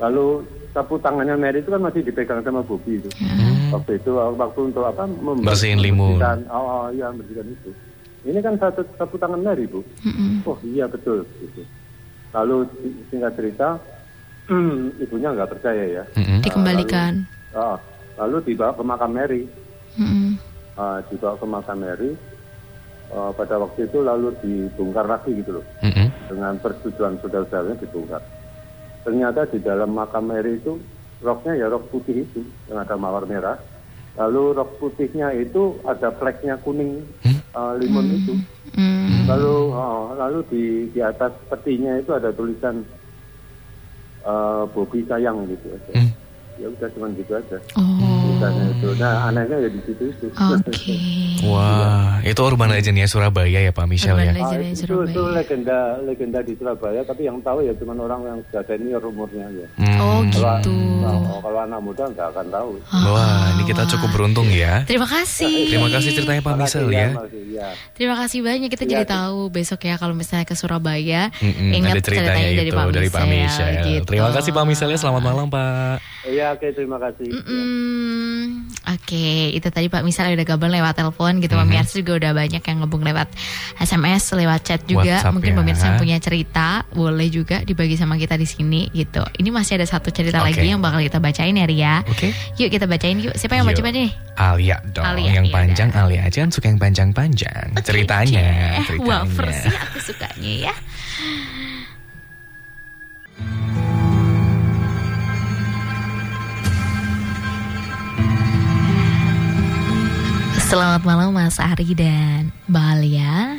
Lalu 0.00 0.40
sapu 0.72 0.96
tangannya 0.96 1.36
Mary 1.36 1.60
itu 1.60 1.68
kan 1.68 1.84
masih 1.84 2.00
dipegang 2.00 2.40
sama 2.40 2.64
Bobby 2.64 2.96
itu. 2.96 3.10
Hmm. 3.20 3.76
Waktu 3.76 4.00
itu 4.00 4.10
waktu 4.16 4.60
untuk 4.64 4.84
apa? 4.88 5.04
Member- 5.04 5.44
Bersihin 5.44 5.84
limun. 5.84 6.16
membersihkan- 6.16 6.48
Oh, 6.48 6.64
oh 6.64 6.86
iya 6.88 7.12
membersihkan 7.12 7.46
itu. 7.52 7.70
Ini 8.20 8.38
kan 8.38 8.54
satu 8.56 8.84
sapu 8.94 9.16
tangan 9.16 9.40
Mary 9.40 9.64
bu. 9.64 9.80
Mm-mm. 10.04 10.44
Oh 10.44 10.58
iya 10.62 10.84
betul. 10.84 11.24
Gitu. 11.40 11.64
Lalu 12.30 12.68
si- 12.76 13.00
singkat 13.08 13.32
cerita, 13.34 13.80
ibunya 15.02 15.32
nggak 15.32 15.50
percaya 15.50 15.84
ya. 15.86 16.04
Mhm. 16.14 16.42
Dikembalikan 16.42 17.14
Ah, 17.50 17.74
lalu 18.16 18.46
dibawa 18.46 18.72
ke 18.72 18.82
makam 18.82 19.10
Mary. 19.10 19.42
Mm-mm. 19.96 20.36
Ah, 20.76 21.00
dibawa 21.02 21.34
ke 21.34 21.46
makam 21.48 21.78
Mary. 21.80 22.10
Ah, 23.10 23.32
pada 23.32 23.58
waktu 23.58 23.84
itu 23.84 23.98
lalu 24.00 24.30
dibongkar 24.38 25.02
lagi 25.04 25.34
gitu 25.34 25.58
loh. 25.58 25.64
Mhm. 25.80 26.08
dengan 26.30 26.54
persetujuan 26.62 27.18
saudara-saudaranya 27.18 27.82
dibongkar. 27.82 28.22
Ternyata 29.02 29.48
di 29.48 29.58
dalam 29.58 29.90
makam 29.90 30.30
Mary 30.30 30.54
itu 30.54 30.78
roknya 31.18 31.58
ya 31.58 31.66
rok 31.66 31.90
putih 31.90 32.22
itu 32.22 32.40
yang 32.68 32.78
ada 32.78 32.94
mawar 32.94 33.24
merah. 33.24 33.58
Lalu 34.14 34.54
rok 34.54 34.78
putihnya 34.78 35.34
itu 35.34 35.74
ada 35.82 36.12
flagnya 36.12 36.54
kuning 36.56 37.02
uh, 37.54 37.72
limun 37.78 38.06
itu. 38.14 38.34
Hmm. 38.76 39.26
Lalu 39.26 39.56
oh, 39.74 40.14
lalu 40.14 40.38
di 40.50 40.64
di 40.90 41.00
atas 41.02 41.34
petinya 41.48 41.98
itu 41.98 42.10
ada 42.14 42.30
tulisan 42.34 42.82
uh, 44.26 44.66
Bobby 44.70 45.02
sayang 45.06 45.46
gitu 45.48 45.70
aja. 45.70 45.92
Hmm. 45.96 46.10
Ya 46.60 46.66
udah 46.68 46.88
cuma 46.92 47.08
gitu 47.16 47.32
aja. 47.34 47.56
Oh. 47.78 48.19
Tulisannya 48.42 48.66
itu. 48.72 48.88
Nah 48.96 49.14
anehnya 49.26 49.56
ya 49.58 49.68
di 49.68 49.80
situ 49.82 50.02
itu. 50.08 50.26
Oke. 50.32 50.72
Wah, 51.50 52.20
itu 52.20 52.36
urban 52.38 52.68
legend 52.68 52.96
ya 52.96 53.06
Surabaya 53.06 53.60
ya 53.60 53.70
Pak 53.70 53.86
Michelle 53.86 54.16
ya. 54.18 54.28
Urban 54.30 54.40
Ah, 54.40 54.50
Legend 54.50 54.64
itu, 54.66 54.80
Surabaya. 54.82 55.08
itu 55.08 55.22
legenda 55.30 55.78
legenda 56.02 56.38
di 56.40 56.52
Surabaya 56.52 57.00
tapi 57.02 57.22
yang 57.22 57.40
tahu 57.40 57.58
ya 57.60 57.72
cuma 57.74 57.92
orang 57.94 58.20
yang 58.22 58.38
sudah 58.46 58.62
senior 58.66 59.00
umurnya 59.02 59.46
ya. 59.50 59.66
Hmm. 59.78 59.98
Oh 59.98 60.20
Kalau, 60.26 60.56
gitu. 60.58 60.74
kalau, 61.00 61.20
kalau 61.40 61.58
anak 61.60 61.80
muda 61.80 62.04
nggak 62.06 62.28
akan 62.30 62.46
tahu. 62.50 62.70
Wah, 63.06 63.44
ini 63.50 63.62
kita 63.64 63.82
cukup 63.86 64.08
beruntung 64.10 64.48
ya. 64.48 64.84
Terima 64.84 65.06
kasih. 65.06 65.68
Terima 65.68 65.88
kasih 65.88 66.10
ceritanya 66.14 66.42
Pak 66.42 66.54
Michelle 66.56 66.90
ya. 66.90 67.08
ya. 67.50 67.68
Terima 67.92 68.16
kasih 68.16 68.38
banyak 68.40 68.68
kita 68.68 68.84
Iya, 68.84 68.92
jadi 68.94 69.04
sih. 69.04 69.10
tahu 69.10 69.38
besok 69.48 69.80
ya 69.82 69.94
kalau 69.96 70.12
misalnya 70.12 70.44
ke 70.44 70.54
Surabaya 70.54 71.32
Mm-mm, 71.34 71.72
ingat 71.72 71.92
ada 71.94 72.02
ceritanya, 72.02 72.32
ceritanya 72.32 72.48
itu 72.50 72.60
dari 72.90 73.08
Pak 73.08 73.24
Michelle. 73.26 73.80
gitu. 73.86 74.04
Terima 74.06 74.30
kasih 74.30 74.50
Pak 74.50 74.64
Michelle 74.64 74.92
ya. 74.92 74.98
Selamat 74.98 75.22
malam 75.22 75.46
Pak. 75.46 75.96
Iya, 76.22 76.52
oke 76.52 76.68
terima 76.70 76.98
kasih. 76.98 77.28
Oke, 78.90 79.52
itu 79.52 79.68
tadi 79.68 79.86
Pak 79.86 80.02
Misal 80.02 80.34
udah 80.34 80.42
gabung 80.42 80.72
lewat 80.72 80.96
telepon 80.96 81.38
gitu. 81.38 81.54
Mhm. 81.54 81.62
Pemirsa 81.62 81.94
juga 82.00 82.12
udah 82.18 82.32
banyak 82.34 82.62
yang 82.62 82.76
ngubung 82.80 83.04
lewat 83.04 83.28
SMS, 83.78 84.34
lewat 84.34 84.60
chat 84.64 84.80
juga. 84.84 85.20
WhatsApp 85.20 85.34
Mungkin 85.36 85.52
ya. 85.52 85.56
pemirsa 85.60 85.84
yang 85.86 85.98
punya 85.98 86.16
cerita 86.18 86.66
boleh 86.90 87.28
juga 87.28 87.62
dibagi 87.62 87.94
sama 87.94 88.16
kita 88.16 88.34
di 88.34 88.44
sini 88.44 88.90
gitu. 88.90 89.22
Ini 89.36 89.48
masih 89.48 89.78
ada 89.78 89.86
satu 89.86 90.10
cerita 90.10 90.42
Oke. 90.42 90.56
lagi 90.56 90.66
yang 90.66 90.80
bakal 90.80 90.98
kita 91.00 91.18
bacain 91.18 91.54
ya 91.54 91.66
Ria. 91.68 91.94
Oke. 92.08 92.32
Yuk 92.58 92.68
kita 92.68 92.84
bacain 92.84 93.16
yuk. 93.20 93.34
Siapa 93.36 93.54
yang 93.56 93.64
mau 93.64 93.72
Yuk. 93.72 93.80
coba 93.84 93.90
nih? 93.92 94.10
Alia 94.40 94.76
dong, 94.96 95.04
Alia, 95.04 95.36
yang 95.36 95.46
iya 95.46 95.52
panjang 95.52 95.90
Alia 95.92 96.20
aja 96.24 96.38
kan 96.40 96.50
suka 96.50 96.72
yang 96.72 96.80
panjang-panjang. 96.80 97.76
ceritanya, 97.84 98.40
Oke. 98.80 98.96
ceritanya. 98.96 99.04
Wah, 99.04 99.22
versi 99.28 99.68
aku 99.68 99.98
sukanya 100.00 100.52
ya. 100.70 100.74
Selamat 110.70 111.02
malam 111.02 111.34
Mas 111.34 111.58
Ari 111.58 111.98
dan 111.98 112.54
Mbak 112.70 112.86
Alia. 112.94 113.58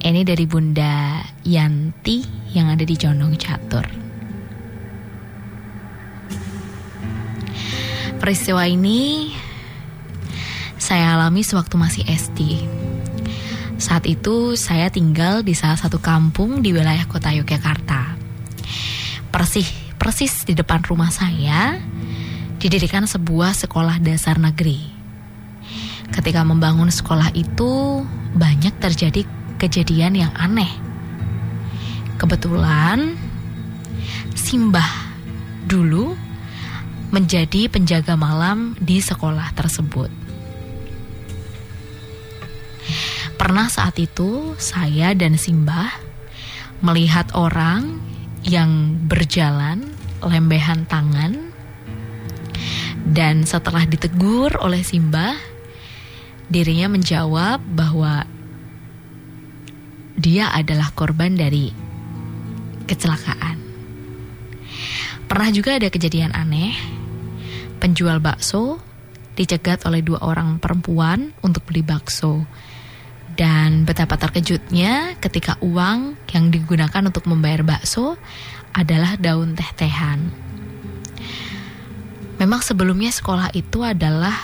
Ini 0.00 0.24
dari 0.24 0.48
Bunda 0.48 1.20
Yanti 1.44 2.24
yang 2.56 2.72
ada 2.72 2.80
di 2.80 2.96
Condong 2.96 3.36
Catur. 3.36 3.84
Peristiwa 8.16 8.64
ini 8.64 9.28
saya 10.80 11.12
alami 11.20 11.44
sewaktu 11.44 11.76
masih 11.76 12.08
SD. 12.08 12.64
Saat 13.76 14.08
itu 14.08 14.56
saya 14.56 14.88
tinggal 14.88 15.44
di 15.44 15.52
salah 15.52 15.76
satu 15.76 16.00
kampung 16.00 16.64
di 16.64 16.72
wilayah 16.72 17.04
kota 17.04 17.36
Yogyakarta. 17.36 18.16
Persis, 19.28 19.68
persis 20.00 20.48
di 20.48 20.56
depan 20.56 20.80
rumah 20.88 21.12
saya 21.12 21.76
didirikan 22.56 23.04
sebuah 23.04 23.52
sekolah 23.52 24.00
dasar 24.00 24.40
negeri. 24.40 24.97
Ketika 26.12 26.42
membangun 26.42 26.90
sekolah 26.90 27.30
itu 27.36 28.02
banyak 28.34 28.74
terjadi 28.80 29.24
kejadian 29.58 30.14
yang 30.14 30.32
aneh. 30.38 30.70
Kebetulan 32.18 33.18
Simbah 34.38 35.12
dulu 35.68 36.16
menjadi 37.12 37.68
penjaga 37.68 38.16
malam 38.16 38.72
di 38.80 39.00
sekolah 39.00 39.52
tersebut. 39.52 40.08
Pernah 43.36 43.68
saat 43.68 43.96
itu 44.00 44.56
saya 44.56 45.12
dan 45.12 45.36
Simbah 45.36 45.92
melihat 46.80 47.28
orang 47.36 48.00
yang 48.46 48.96
berjalan 49.06 49.94
lembehan 50.24 50.88
tangan 50.88 51.52
dan 53.08 53.44
setelah 53.48 53.88
ditegur 53.88 54.52
oleh 54.60 54.82
Simbah 54.84 55.34
dirinya 56.48 56.88
menjawab 56.88 57.60
bahwa 57.60 58.24
dia 60.18 60.50
adalah 60.50 60.90
korban 60.96 61.38
dari 61.38 61.70
kecelakaan. 62.88 63.56
Pernah 65.28 65.50
juga 65.52 65.76
ada 65.76 65.92
kejadian 65.92 66.32
aneh. 66.32 66.72
Penjual 67.78 68.18
bakso 68.18 68.80
dicegat 69.38 69.86
oleh 69.86 70.02
dua 70.02 70.18
orang 70.24 70.58
perempuan 70.58 71.30
untuk 71.44 71.68
beli 71.68 71.86
bakso. 71.86 72.42
Dan 73.38 73.86
betapa 73.86 74.18
terkejutnya 74.18 75.14
ketika 75.22 75.54
uang 75.62 76.18
yang 76.34 76.50
digunakan 76.50 77.06
untuk 77.06 77.30
membayar 77.30 77.62
bakso 77.62 78.18
adalah 78.74 79.14
daun 79.14 79.54
teh-tehan. 79.54 80.26
Memang 82.42 82.58
sebelumnya 82.66 83.14
sekolah 83.14 83.54
itu 83.54 83.86
adalah 83.86 84.34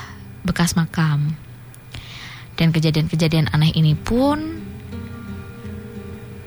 bekas 0.47 0.79
makam. 0.79 1.35
Dan 2.55 2.71
kejadian-kejadian 2.71 3.51
aneh 3.51 3.75
ini 3.75 3.99
pun 3.99 4.63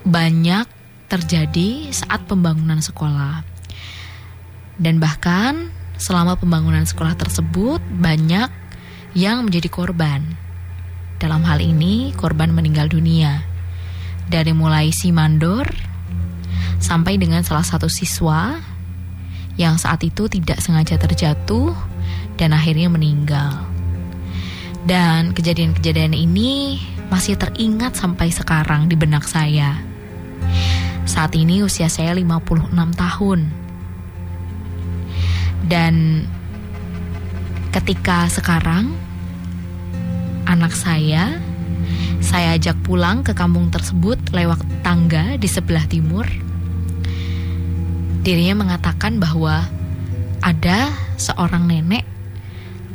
banyak 0.08 0.66
terjadi 1.12 1.92
saat 1.92 2.24
pembangunan 2.28 2.80
sekolah. 2.80 3.44
Dan 4.80 5.04
bahkan 5.04 5.74
selama 5.98 6.38
pembangunan 6.38 6.86
sekolah 6.86 7.18
tersebut 7.18 7.82
banyak 7.84 8.48
yang 9.18 9.44
menjadi 9.44 9.68
korban. 9.68 10.24
Dalam 11.18 11.42
hal 11.44 11.60
ini 11.60 12.14
korban 12.14 12.54
meninggal 12.54 12.88
dunia. 12.88 13.42
Dari 14.28 14.54
mulai 14.54 14.94
si 14.94 15.10
mandor 15.10 15.66
sampai 16.78 17.18
dengan 17.18 17.42
salah 17.42 17.66
satu 17.66 17.90
siswa 17.90 18.60
yang 19.58 19.82
saat 19.82 20.06
itu 20.06 20.30
tidak 20.30 20.62
sengaja 20.62 20.96
terjatuh 21.02 21.74
dan 22.38 22.54
akhirnya 22.54 22.88
meninggal. 22.94 23.77
Dan 24.88 25.36
kejadian-kejadian 25.36 26.15
ini 26.15 26.79
masih 27.12 27.36
teringat 27.36 28.00
sampai 28.00 28.32
sekarang 28.32 28.88
di 28.88 28.96
benak 28.96 29.27
saya. 29.27 29.84
Saat 31.03 31.36
ini 31.36 31.60
usia 31.60 31.91
saya 31.91 32.15
56 32.15 32.72
tahun. 32.96 33.51
Dan 35.67 36.24
ketika 37.75 38.32
sekarang 38.32 38.96
anak 40.48 40.72
saya 40.72 41.36
saya 42.24 42.56
ajak 42.56 42.79
pulang 42.88 43.27
ke 43.27 43.36
kampung 43.36 43.67
tersebut 43.67 44.15
lewat 44.32 44.63
tangga 44.88 45.36
di 45.36 45.51
sebelah 45.51 45.84
timur. 45.91 46.24
Dirinya 48.24 48.63
mengatakan 48.63 49.20
bahwa 49.20 49.67
ada 50.39 50.96
seorang 51.20 51.67
nenek 51.67 52.08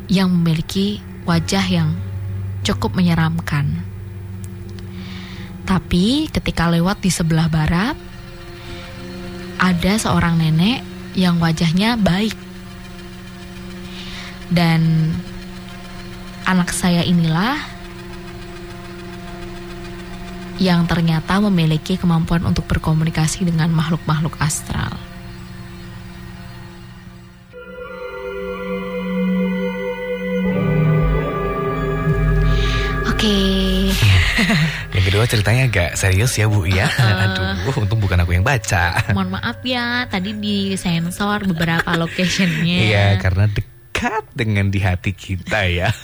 yang 0.08 0.32
memiliki 0.32 1.11
wajah 1.26 1.66
yang 1.66 1.94
cukup 2.66 2.94
menyeramkan. 2.94 3.82
Tapi 5.62 6.26
ketika 6.30 6.66
lewat 6.66 7.02
di 7.02 7.10
sebelah 7.10 7.46
barat, 7.46 7.94
ada 9.62 9.92
seorang 9.94 10.38
nenek 10.38 10.82
yang 11.14 11.38
wajahnya 11.38 11.94
baik. 11.98 12.34
Dan 14.52 15.14
anak 16.44 16.74
saya 16.74 17.06
inilah 17.06 17.56
yang 20.60 20.84
ternyata 20.86 21.40
memiliki 21.40 21.96
kemampuan 21.96 22.44
untuk 22.44 22.68
berkomunikasi 22.68 23.48
dengan 23.48 23.72
makhluk-makhluk 23.72 24.36
astral. 24.38 25.11
Ceritanya 35.26 35.62
agak 35.70 35.90
serius 35.94 36.32
ya 36.34 36.46
Bu 36.50 36.66
ya. 36.66 36.86
Aduh, 37.28 37.82
untung 37.82 37.98
bukan 38.02 38.18
aku 38.22 38.34
yang 38.34 38.46
baca. 38.46 38.96
Mohon 39.16 39.38
maaf 39.38 39.58
ya, 39.62 40.06
tadi 40.08 40.34
di 40.36 40.74
sensor 40.74 41.46
beberapa 41.46 41.88
locationnya. 41.94 42.78
Iya, 42.88 43.06
karena 43.20 43.46
dekat 43.46 44.24
dengan 44.34 44.68
di 44.68 44.80
hati 44.82 45.12
kita 45.14 45.66
ya. 45.68 45.88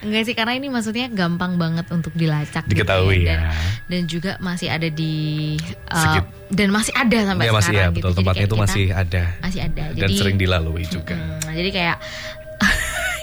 Enggak 0.00 0.22
sih, 0.26 0.34
karena 0.34 0.56
ini 0.56 0.72
maksudnya 0.72 1.06
gampang 1.12 1.60
banget 1.60 1.86
untuk 1.92 2.10
dilacak. 2.16 2.64
gitu 2.66 2.80
Diketahui 2.80 3.22
Dan, 3.28 3.38
ya. 3.44 3.52
dan 3.86 4.02
juga 4.08 4.32
masih 4.40 4.72
ada 4.72 4.88
di 4.88 5.54
uh, 5.92 6.00
Sekit- 6.00 6.32
dan 6.50 6.68
masih 6.72 6.94
ada 6.96 7.18
sampai 7.28 7.44
Iya 7.46 7.52
masih 7.52 7.70
ya, 7.70 7.76
sekarang 7.76 7.92
betul 7.92 8.00
gitu. 8.00 8.08
Jadi 8.08 8.18
tempatnya 8.24 8.46
itu 8.48 8.56
masih 8.56 8.86
ada 8.90 9.22
masih 9.44 9.60
ada. 9.60 9.84
dan 9.92 9.98
Jadi 10.00 10.14
sering 10.16 10.36
dilalui 10.40 10.84
juga. 10.88 11.14
Hmm, 11.14 11.52
jadi 11.52 11.70
kayak 11.70 11.96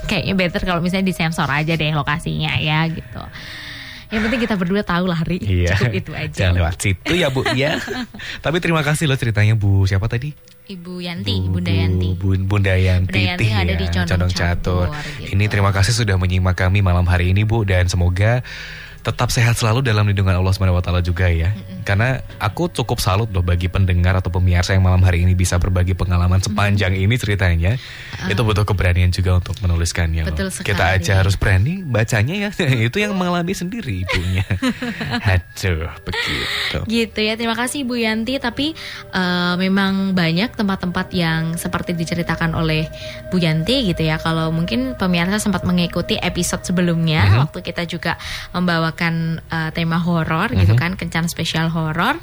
kayaknya 0.08 0.34
better 0.40 0.62
kalau 0.64 0.80
misalnya 0.80 1.10
disensor 1.10 1.50
aja 1.52 1.74
deh 1.76 1.92
lokasinya 1.92 2.56
ya 2.62 2.88
gitu. 2.88 3.24
Yang 4.08 4.22
penting 4.28 4.42
kita 4.48 4.56
berdua 4.56 4.82
tahu 4.88 5.06
lah 5.08 5.20
Ri. 5.28 5.38
Iya. 5.44 5.76
Cukup 5.76 5.94
itu 5.94 6.12
aja. 6.16 6.32
Jangan 6.32 6.54
lewat 6.64 6.76
situ 6.80 7.14
ya 7.16 7.28
Bu 7.28 7.44
ya. 7.56 7.76
Tapi 8.46 8.58
terima 8.64 8.82
kasih 8.82 9.06
loh 9.08 9.20
ceritanya 9.20 9.54
Bu. 9.60 9.84
Siapa 9.84 10.08
tadi? 10.08 10.32
Ibu 10.68 11.00
Yanti, 11.00 11.48
Bunda 11.48 11.72
Yanti. 11.72 12.12
Bu, 12.20 12.36
Bunda 12.44 12.76
Yanti, 12.76 13.08
Bunda 13.08 13.20
Yanti 13.24 13.48
ya, 13.48 13.64
ada 13.64 13.74
di 13.80 13.88
Condong 13.88 14.32
Catur. 14.36 14.92
Catur, 14.92 15.24
gitu. 15.24 15.32
Ini 15.32 15.46
terima 15.48 15.72
kasih 15.72 15.96
sudah 15.96 16.20
menyimak 16.20 16.60
kami 16.60 16.84
malam 16.84 17.08
hari 17.08 17.32
ini 17.32 17.48
Bu 17.48 17.64
dan 17.64 17.88
semoga 17.88 18.44
tetap 19.00 19.30
sehat 19.30 19.56
selalu 19.56 19.82
dalam 19.82 20.04
lindungan 20.04 20.36
Allah 20.36 20.52
Subhanahu 20.52 20.78
wa 20.78 20.84
taala 20.84 21.00
juga 21.00 21.28
ya. 21.28 21.54
Karena 21.82 22.20
aku 22.38 22.68
cukup 22.68 23.00
salut 23.00 23.32
loh 23.32 23.40
bagi 23.40 23.68
pendengar 23.68 24.16
atau 24.16 24.28
pemirsa 24.28 24.74
yang 24.74 24.84
malam 24.84 25.00
hari 25.00 25.24
ini 25.24 25.34
bisa 25.34 25.56
berbagi 25.56 25.94
pengalaman 25.94 26.40
sepanjang 26.40 26.94
ini 26.94 27.16
ceritanya. 27.16 27.80
Itu 28.28 28.44
butuh 28.44 28.64
keberanian 28.64 29.10
juga 29.10 29.40
untuk 29.40 29.56
menuliskannya. 29.60 30.24
loh. 30.24 30.30
Betul 30.30 30.48
Kita 30.52 30.84
sekali. 30.92 31.00
aja 31.00 31.12
harus 31.20 31.36
berani 31.36 31.82
bacanya 31.82 32.36
ya. 32.36 32.50
Itu 32.88 33.00
yang 33.00 33.16
mengalami 33.16 33.52
sendiri 33.52 34.04
ibunya. 34.04 34.44
Aduh, 35.32 35.90
begitu. 36.04 36.78
Gitu 36.88 37.20
ya, 37.20 37.34
terima 37.36 37.56
kasih 37.56 37.84
Bu 37.84 37.98
Yanti. 37.98 38.38
Tapi 38.38 38.76
eh, 39.10 39.54
memang 39.58 40.12
banyak 40.12 40.54
tempat-tempat 40.54 41.08
yang 41.14 41.56
seperti 41.56 41.94
diceritakan 41.94 42.54
oleh 42.54 42.88
Bu 43.30 43.40
Yanti 43.40 43.88
gitu 43.88 44.04
ya. 44.04 44.20
Kalau 44.20 44.52
mungkin 44.52 44.96
pemirsa 44.96 45.40
sempat 45.40 45.64
mengikuti 45.64 46.20
episode 46.20 46.64
sebelumnya, 46.64 47.24
Mhm. 47.28 47.38
waktu 47.48 47.60
kita 47.64 47.84
juga 47.86 48.20
membawakan 48.88 49.44
eh, 49.48 49.70
tema 49.76 50.00
horor 50.00 50.48
gitu 50.56 50.74
Mhm. 50.76 50.80
kan, 50.80 50.92
kencan 50.96 51.26
spesial 51.28 51.68
horor. 51.68 52.16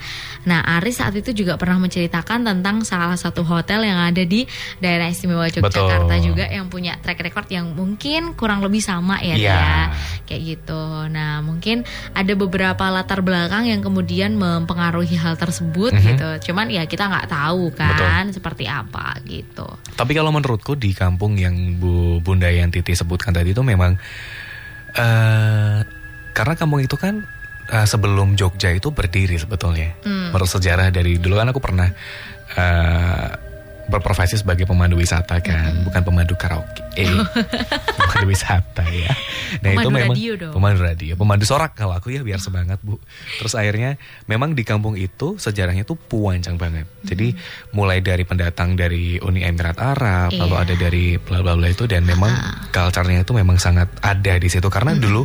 Nah, 0.49 0.64
Aris 0.80 1.00
saat 1.00 1.12
itu 1.12 1.33
juga 1.37 1.61
pernah 1.61 1.76
menceritakan 1.76 2.44
tentang 2.44 2.85
salah 2.85 3.16
satu 3.16 3.44
hotel 3.44 3.85
yang 3.85 4.00
ada 4.00 4.25
di 4.25 4.49
daerah 4.80 5.09
istimewa 5.09 5.44
Yogyakarta 5.49 6.09
Betul. 6.09 6.25
juga 6.25 6.44
yang 6.49 6.68
punya 6.68 6.97
track 7.00 7.21
record 7.21 7.49
yang 7.52 7.73
mungkin 7.73 8.33
kurang 8.37 8.64
lebih 8.64 8.80
sama 8.80 9.21
ya, 9.21 9.37
Iya. 9.37 9.52
ya 9.56 9.76
kayak 10.25 10.42
gitu. 10.44 10.83
Nah, 11.12 11.44
mungkin 11.44 11.85
ada 12.12 12.33
beberapa 12.33 12.85
latar 12.88 13.21
belakang 13.21 13.68
yang 13.68 13.85
kemudian 13.85 14.37
mempengaruhi 14.37 15.16
hal 15.21 15.37
tersebut 15.37 15.92
Mhm. 15.92 16.00
gitu. 16.00 16.28
Cuman 16.52 16.73
ya 16.73 16.85
kita 16.88 17.09
nggak 17.09 17.28
tahu 17.28 17.73
kan 17.76 18.33
seperti 18.33 18.64
apa 18.64 19.21
gitu. 19.25 19.68
Tapi 19.97 20.12
kalau 20.16 20.33
menurutku 20.33 20.76
di 20.76 20.97
kampung 20.97 21.37
yang 21.37 21.76
Bu 21.76 22.21
Bunda 22.25 22.49
yang 22.49 22.73
Titi 22.73 22.97
sebutkan 22.97 23.33
tadi 23.37 23.52
itu 23.52 23.61
memang 23.61 23.97
eh 24.94 25.78
karena 26.34 26.58
kampung 26.58 26.82
itu 26.82 26.98
kan 26.98 27.22
eh, 27.70 27.86
sebelum 27.86 28.34
Jogja 28.34 28.74
itu 28.74 28.90
berdiri 28.90 29.38
sebetulnya. 29.38 29.94
Hmm. 30.02 30.34
Menurut 30.34 30.50
sejarah 30.50 30.90
dari 30.90 31.16
dulu 31.22 31.38
kan 31.38 31.48
aku 31.54 31.62
pernah 31.62 31.88
eh 32.54 33.43
berprofesi 33.94 34.34
sebagai 34.34 34.64
pemandu 34.64 34.98
wisata 34.98 35.38
kan, 35.38 35.70
Hmm. 35.70 35.84
bukan 35.86 36.02
pemandu 36.02 36.34
karaoke. 36.34 36.82
Eh, 36.94 37.06
pemandu 37.98 38.26
wisata 38.26 38.82
ya. 38.86 39.14
Nah 39.62 39.70
Pemandu 39.70 39.80
itu 39.80 39.90
memang 39.90 40.16
radio 40.16 40.32
dong. 40.34 40.52
pemandu 40.52 40.80
radio, 40.82 41.12
pemandu 41.14 41.44
sorak 41.44 41.72
kalau 41.72 41.94
aku 41.94 42.10
ya 42.10 42.20
biar 42.20 42.38
semangat 42.38 42.82
bu. 42.82 42.98
Terus 43.38 43.54
akhirnya 43.54 43.94
memang 44.24 44.52
di 44.52 44.62
kampung 44.62 44.94
itu 44.94 45.38
sejarahnya 45.38 45.82
tuh 45.82 45.94
puancang 45.94 46.54
banget. 46.54 46.90
Jadi 47.02 47.38
mulai 47.70 48.00
dari 48.00 48.26
pendatang 48.26 48.74
dari 48.74 49.16
Uni 49.18 49.40
Emirat 49.40 49.78
Arab, 49.78 50.30
Iya. 50.30 50.42
lalu 50.42 50.54
ada 50.58 50.74
dari 50.74 51.04
bla 51.16 51.38
bla 51.40 51.54
bla 51.54 51.68
itu 51.68 51.86
dan 51.86 52.02
memang 52.02 52.34
culture-nya 52.68 53.22
itu 53.22 53.30
memang 53.30 53.56
sangat 53.56 53.86
ada 54.00 54.34
di 54.34 54.48
situ 54.48 54.66
karena 54.66 54.94
dulu 54.94 55.22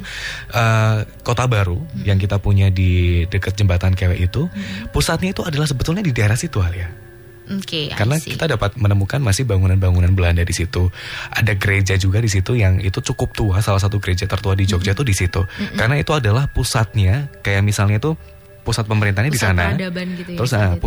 eh, 0.52 0.98
kota 1.22 1.46
baru 1.46 1.82
yang 2.04 2.18
kita 2.18 2.38
punya 2.38 2.70
di 2.70 3.26
dekat 3.26 3.56
jembatan 3.56 3.92
Kewek 3.92 4.30
itu 4.30 4.46
pusatnya 4.90 5.34
itu 5.34 5.42
adalah 5.42 5.66
sebetulnya 5.66 6.00
di 6.00 6.14
daerah 6.14 6.36
situ 6.36 6.62
Alia. 6.62 7.09
Oke, 7.50 7.90
I 7.90 7.98
Karena 7.98 8.22
kita 8.22 8.46
dapat 8.46 8.78
menemukan 8.78 9.18
masih 9.18 9.50
bangunan-bangunan 9.50 10.14
Belanda 10.14 10.46
di 10.46 10.54
situ. 10.54 10.94
Ada 11.34 11.58
gereja 11.58 11.98
juga 11.98 12.22
di 12.22 12.30
situ 12.30 12.54
yang 12.54 12.78
itu 12.78 13.02
cukup 13.02 13.34
tua, 13.34 13.58
salah 13.66 13.82
satu 13.82 13.98
gereja 13.98 14.30
tertua 14.30 14.54
di 14.54 14.70
Jogja 14.70 14.94
itu 14.94 15.02
di 15.02 15.18
situ. 15.18 15.42
Karena 15.74 15.98
itu 15.98 16.14
adalah 16.14 16.46
pusatnya, 16.50 17.34
kayak 17.42 17.66
misalnya 17.66 17.98
itu 17.98 18.14
pusat 18.62 18.86
pemerintahnya 18.86 19.34
di 19.34 19.40
Pusat 19.42 19.50
sana. 19.50 19.66
peradaban 19.74 20.08
gitu 20.14 20.30
ya, 20.30 20.38
Terus 20.38 20.52
kayak 20.54 20.62
ah, 20.62 20.74
gitu 20.78 20.82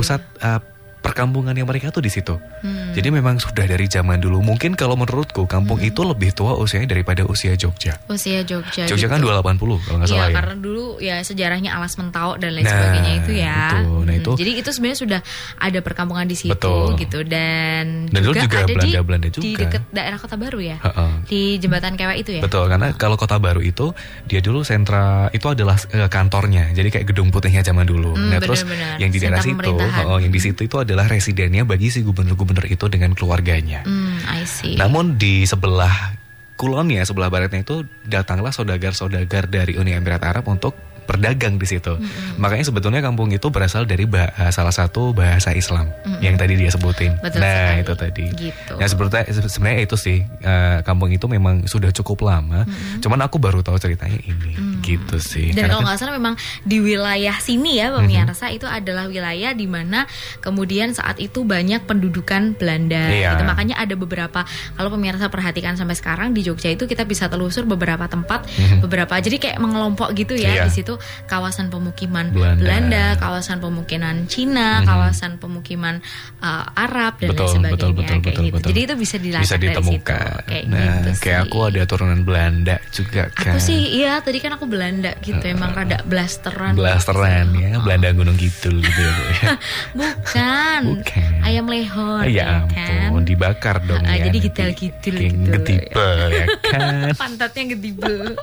pusat 1.03 1.11
ah, 1.11 1.13
perkampungannya 1.13 1.65
mereka 1.65 1.91
tuh 1.91 2.01
di 2.01 2.09
situ. 2.09 2.39
Hmm. 2.63 2.95
Jadi 2.95 3.09
memang 3.11 3.37
sudah 3.37 3.67
dari 3.67 3.85
zaman 3.85 4.17
dulu. 4.17 4.39
Mungkin 4.41 4.75
kalau 4.75 4.95
menurutku 4.95 5.45
kampung 5.45 5.81
itu 5.81 6.03
lebih 6.03 6.31
tua 6.31 6.55
usianya 6.55 6.87
daripada 6.89 7.27
usia 7.27 7.53
Jogja. 7.53 7.99
usia 8.07 8.43
Jogja. 8.43 8.87
Jogja 8.87 9.07
gitu. 9.07 9.11
kan 9.11 9.19
280 9.19 9.83
kalau 9.83 9.97
nggak 9.99 10.09
Iya, 10.09 10.15
salah 10.15 10.29
ya. 10.29 10.35
karena 10.35 10.55
dulu 10.55 10.85
ya 10.99 11.17
sejarahnya 11.21 11.71
Alas 11.73 11.97
Mentau 11.97 12.37
dan 12.37 12.53
lain 12.53 12.63
Nah, 12.63 12.73
sebagainya 12.73 13.13
itu 13.19 13.33
ya. 13.35 13.57
itu. 13.73 13.77
Nah, 13.83 14.03
Hmm, 14.05 14.21
itu- 14.23 14.37
Jadi 14.37 14.53
itu 14.57 14.71
sebenarnya 14.71 14.99
sudah 14.99 15.21
ada 15.59 15.79
perkampungan 15.81 16.27
di 16.29 16.37
situ 16.37 16.53
Betul. 16.53 16.95
gitu 16.97 17.19
dan, 17.25 18.07
Dan 18.09 18.21
dulu 18.23 18.35
juga 18.37 18.59
ada 18.59 18.69
di 18.69 18.75
Belanda-Belanda 18.77 19.29
di 19.29 19.35
juga. 19.35 19.61
dekat 19.67 19.83
daerah 19.91 20.19
Kota 20.21 20.37
Baru 20.37 20.59
ya. 20.61 20.77
Heeh. 20.79 21.13
Di 21.27 21.41
jembatan 21.59 21.95
Kewek 21.95 22.17
itu 22.21 22.31
ya. 22.37 22.43
Betul, 22.45 22.69
karena 22.69 22.93
kalau 22.95 23.17
Kota 23.17 23.37
Baru 23.37 23.61
itu 23.61 23.91
dia 24.25 24.39
dulu 24.39 24.63
sentra 24.63 25.27
itu 25.31 25.47
adalah 25.49 25.75
eh, 25.91 26.07
kantornya, 26.07 26.71
jadi 26.71 26.89
kayak 26.89 27.07
gedung 27.09 27.29
putihnya 27.29 27.61
zaman 27.61 27.85
dulu. 27.85 28.15
Hmm, 28.15 28.31
nah 28.31 28.39
terus 28.39 28.63
benar-benar. 28.63 28.97
yang 28.99 29.11
di 29.11 29.19
daerah 29.19 29.41
situ, 29.41 29.71
oh, 30.05 30.19
yang 30.19 30.31
di 30.31 30.41
situ 30.41 30.61
itu 30.63 30.77
adalah 30.93 31.09
residennya 31.09 31.65
bagi 31.65 31.89
si 31.89 32.05
gubernur-gubernur 32.05 32.69
itu 32.69 32.85
dengan 32.93 33.17
keluarganya. 33.17 33.81
Hmm, 33.89 34.21
I 34.29 34.45
see. 34.45 34.77
Namun 34.77 35.17
di 35.17 35.49
sebelah 35.49 36.13
kulonnya, 36.61 37.01
sebelah 37.09 37.33
baratnya 37.33 37.65
itu 37.65 37.89
datanglah 38.05 38.53
saudagar-saudagar 38.53 39.49
dari 39.49 39.81
Uni 39.81 39.97
Emirat 39.97 40.21
Arab 40.21 40.53
untuk 40.53 40.77
berdagang 41.05 41.57
di 41.57 41.67
situ. 41.67 41.95
Makanya 42.37 42.65
sebetulnya 42.65 43.01
kampung 43.01 43.29
itu 43.29 43.49
berasal 43.49 43.85
dari 43.85 44.05
bah- 44.05 44.31
salah 44.51 44.71
satu 44.71 45.13
bahasa 45.13 45.53
Islam 45.53 45.91
yang 46.19 46.35
tadi 46.35 46.55
dia 46.55 46.71
sebutin. 46.71 47.19
Betul 47.19 47.43
nah 47.43 47.77
sekali. 47.77 47.83
itu 47.83 47.93
tadi. 47.95 48.25
Gitu. 48.49 48.73
Nah 48.75 48.87
sebenarnya 48.87 49.25
sebenarnya 49.47 49.81
itu 49.83 49.97
sih 49.97 50.19
eh, 50.23 50.79
kampung 50.83 51.11
itu 51.11 51.27
memang 51.27 51.67
sudah 51.67 51.91
cukup 51.91 52.25
lama. 52.25 52.65
Cuman 52.99 53.21
aku 53.23 53.37
baru 53.37 53.61
tahu 53.61 53.77
ceritanya 53.77 54.19
ini, 54.23 54.81
gitu 54.81 55.19
sih. 55.19 55.51
Dan 55.51 55.67
Karena 55.67 55.69
kalau 55.73 55.83
kan- 55.83 55.89
nggak 55.93 55.99
salah 55.99 56.15
memang 56.15 56.35
di 56.63 56.79
wilayah 56.79 57.37
sini 57.37 57.79
ya 57.79 57.91
pemirsa 57.93 58.49
itu 58.49 58.65
adalah 58.65 59.07
wilayah 59.07 59.53
di 59.53 59.67
mana 59.67 60.05
kemudian 60.39 60.93
saat 60.93 61.19
itu 61.19 61.43
banyak 61.43 61.85
pendudukan 61.85 62.55
Belanda. 62.57 63.11
Iya. 63.11 63.35
Gitu. 63.35 63.43
Makanya 63.45 63.75
ada 63.79 63.95
beberapa 63.95 64.41
kalau 64.75 64.89
pemirsa 64.91 65.29
perhatikan 65.29 65.75
sampai 65.75 65.95
sekarang 65.95 66.33
di 66.33 66.43
Jogja 66.43 66.71
itu 66.71 66.87
kita 66.87 67.05
bisa 67.05 67.27
telusur 67.27 67.65
beberapa 67.65 68.07
tempat, 68.07 68.47
beberapa 68.81 69.19
jadi 69.19 69.37
kayak 69.39 69.59
mengelompok 69.59 70.15
gitu 70.15 70.35
ya. 70.35 70.51
Iya. 70.53 70.65
di 70.69 70.73
situ 70.75 70.92
kawasan 71.25 71.69
pemukiman 71.69 72.29
Belanda. 72.29 72.61
Belanda, 72.61 73.05
kawasan 73.17 73.59
pemukiman 73.59 74.17
Cina, 74.27 74.81
Mhm. 74.81 74.87
kawasan 74.87 75.33
pemukiman 75.37 75.95
uh, 76.39 76.65
Arab 76.75 77.19
dan 77.19 77.29
betul, 77.31 77.45
lain 77.45 77.55
sebagainya 77.55 77.73
betul, 77.77 77.91
betul, 77.93 78.07
kayak 78.09 78.23
betul, 78.25 78.43
gitu. 78.43 78.55
betul. 78.55 78.69
Jadi 78.71 78.81
itu 78.81 78.95
bisa 78.97 79.17
dilacak 79.17 79.43
bisa 79.43 79.55
dari 79.55 79.63
situ. 79.63 79.71
ditemukan. 79.73 80.41
Kayak 80.45 80.65
nah, 80.67 80.81
gitu 80.83 81.11
kayak 81.21 81.41
aku 81.43 81.59
ada 81.63 81.83
turunan 81.85 82.21
Belanda 82.23 82.77
juga 82.91 83.23
kan. 83.31 83.53
Aku 83.53 83.59
sih 83.59 83.81
iya 83.95 84.13
tadi 84.19 84.39
kan 84.39 84.53
aku 84.55 84.65
Belanda 84.65 85.13
gitu 85.21 85.43
emang 85.43 85.71
rada 85.73 86.01
blasteran. 86.03 86.73
Blasteran 86.75 87.45
gitu. 87.53 87.63
ya, 87.63 87.79
Belanda 87.79 88.09
Gunung 88.13 88.37
Kidul 88.37 88.81
gitu 88.81 89.01
ya, 89.01 89.11
Bu, 89.11 89.23
ya. 89.23 89.53
Bukan. 89.99 90.81
Bukan. 90.99 91.31
Ayam 91.43 91.67
lehor 91.67 92.25
ya 92.25 92.65
kan. 92.71 93.11
ampun, 93.11 93.23
dibakar 93.23 93.77
dong 93.83 94.03
Ah, 94.03 94.17
ya. 94.17 94.27
jadi 94.27 94.39
Kayak 94.53 94.75
gitu. 94.79 95.11
Getibel 95.13 96.19
ya 96.31 96.47
kan. 96.73 97.13
Pantatnya 97.15 97.65
gedibel. 97.73 98.35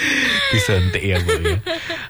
Disuntik 0.52 1.02
ya 1.02 1.16
Bu 1.20 1.32
ya. 1.40 1.58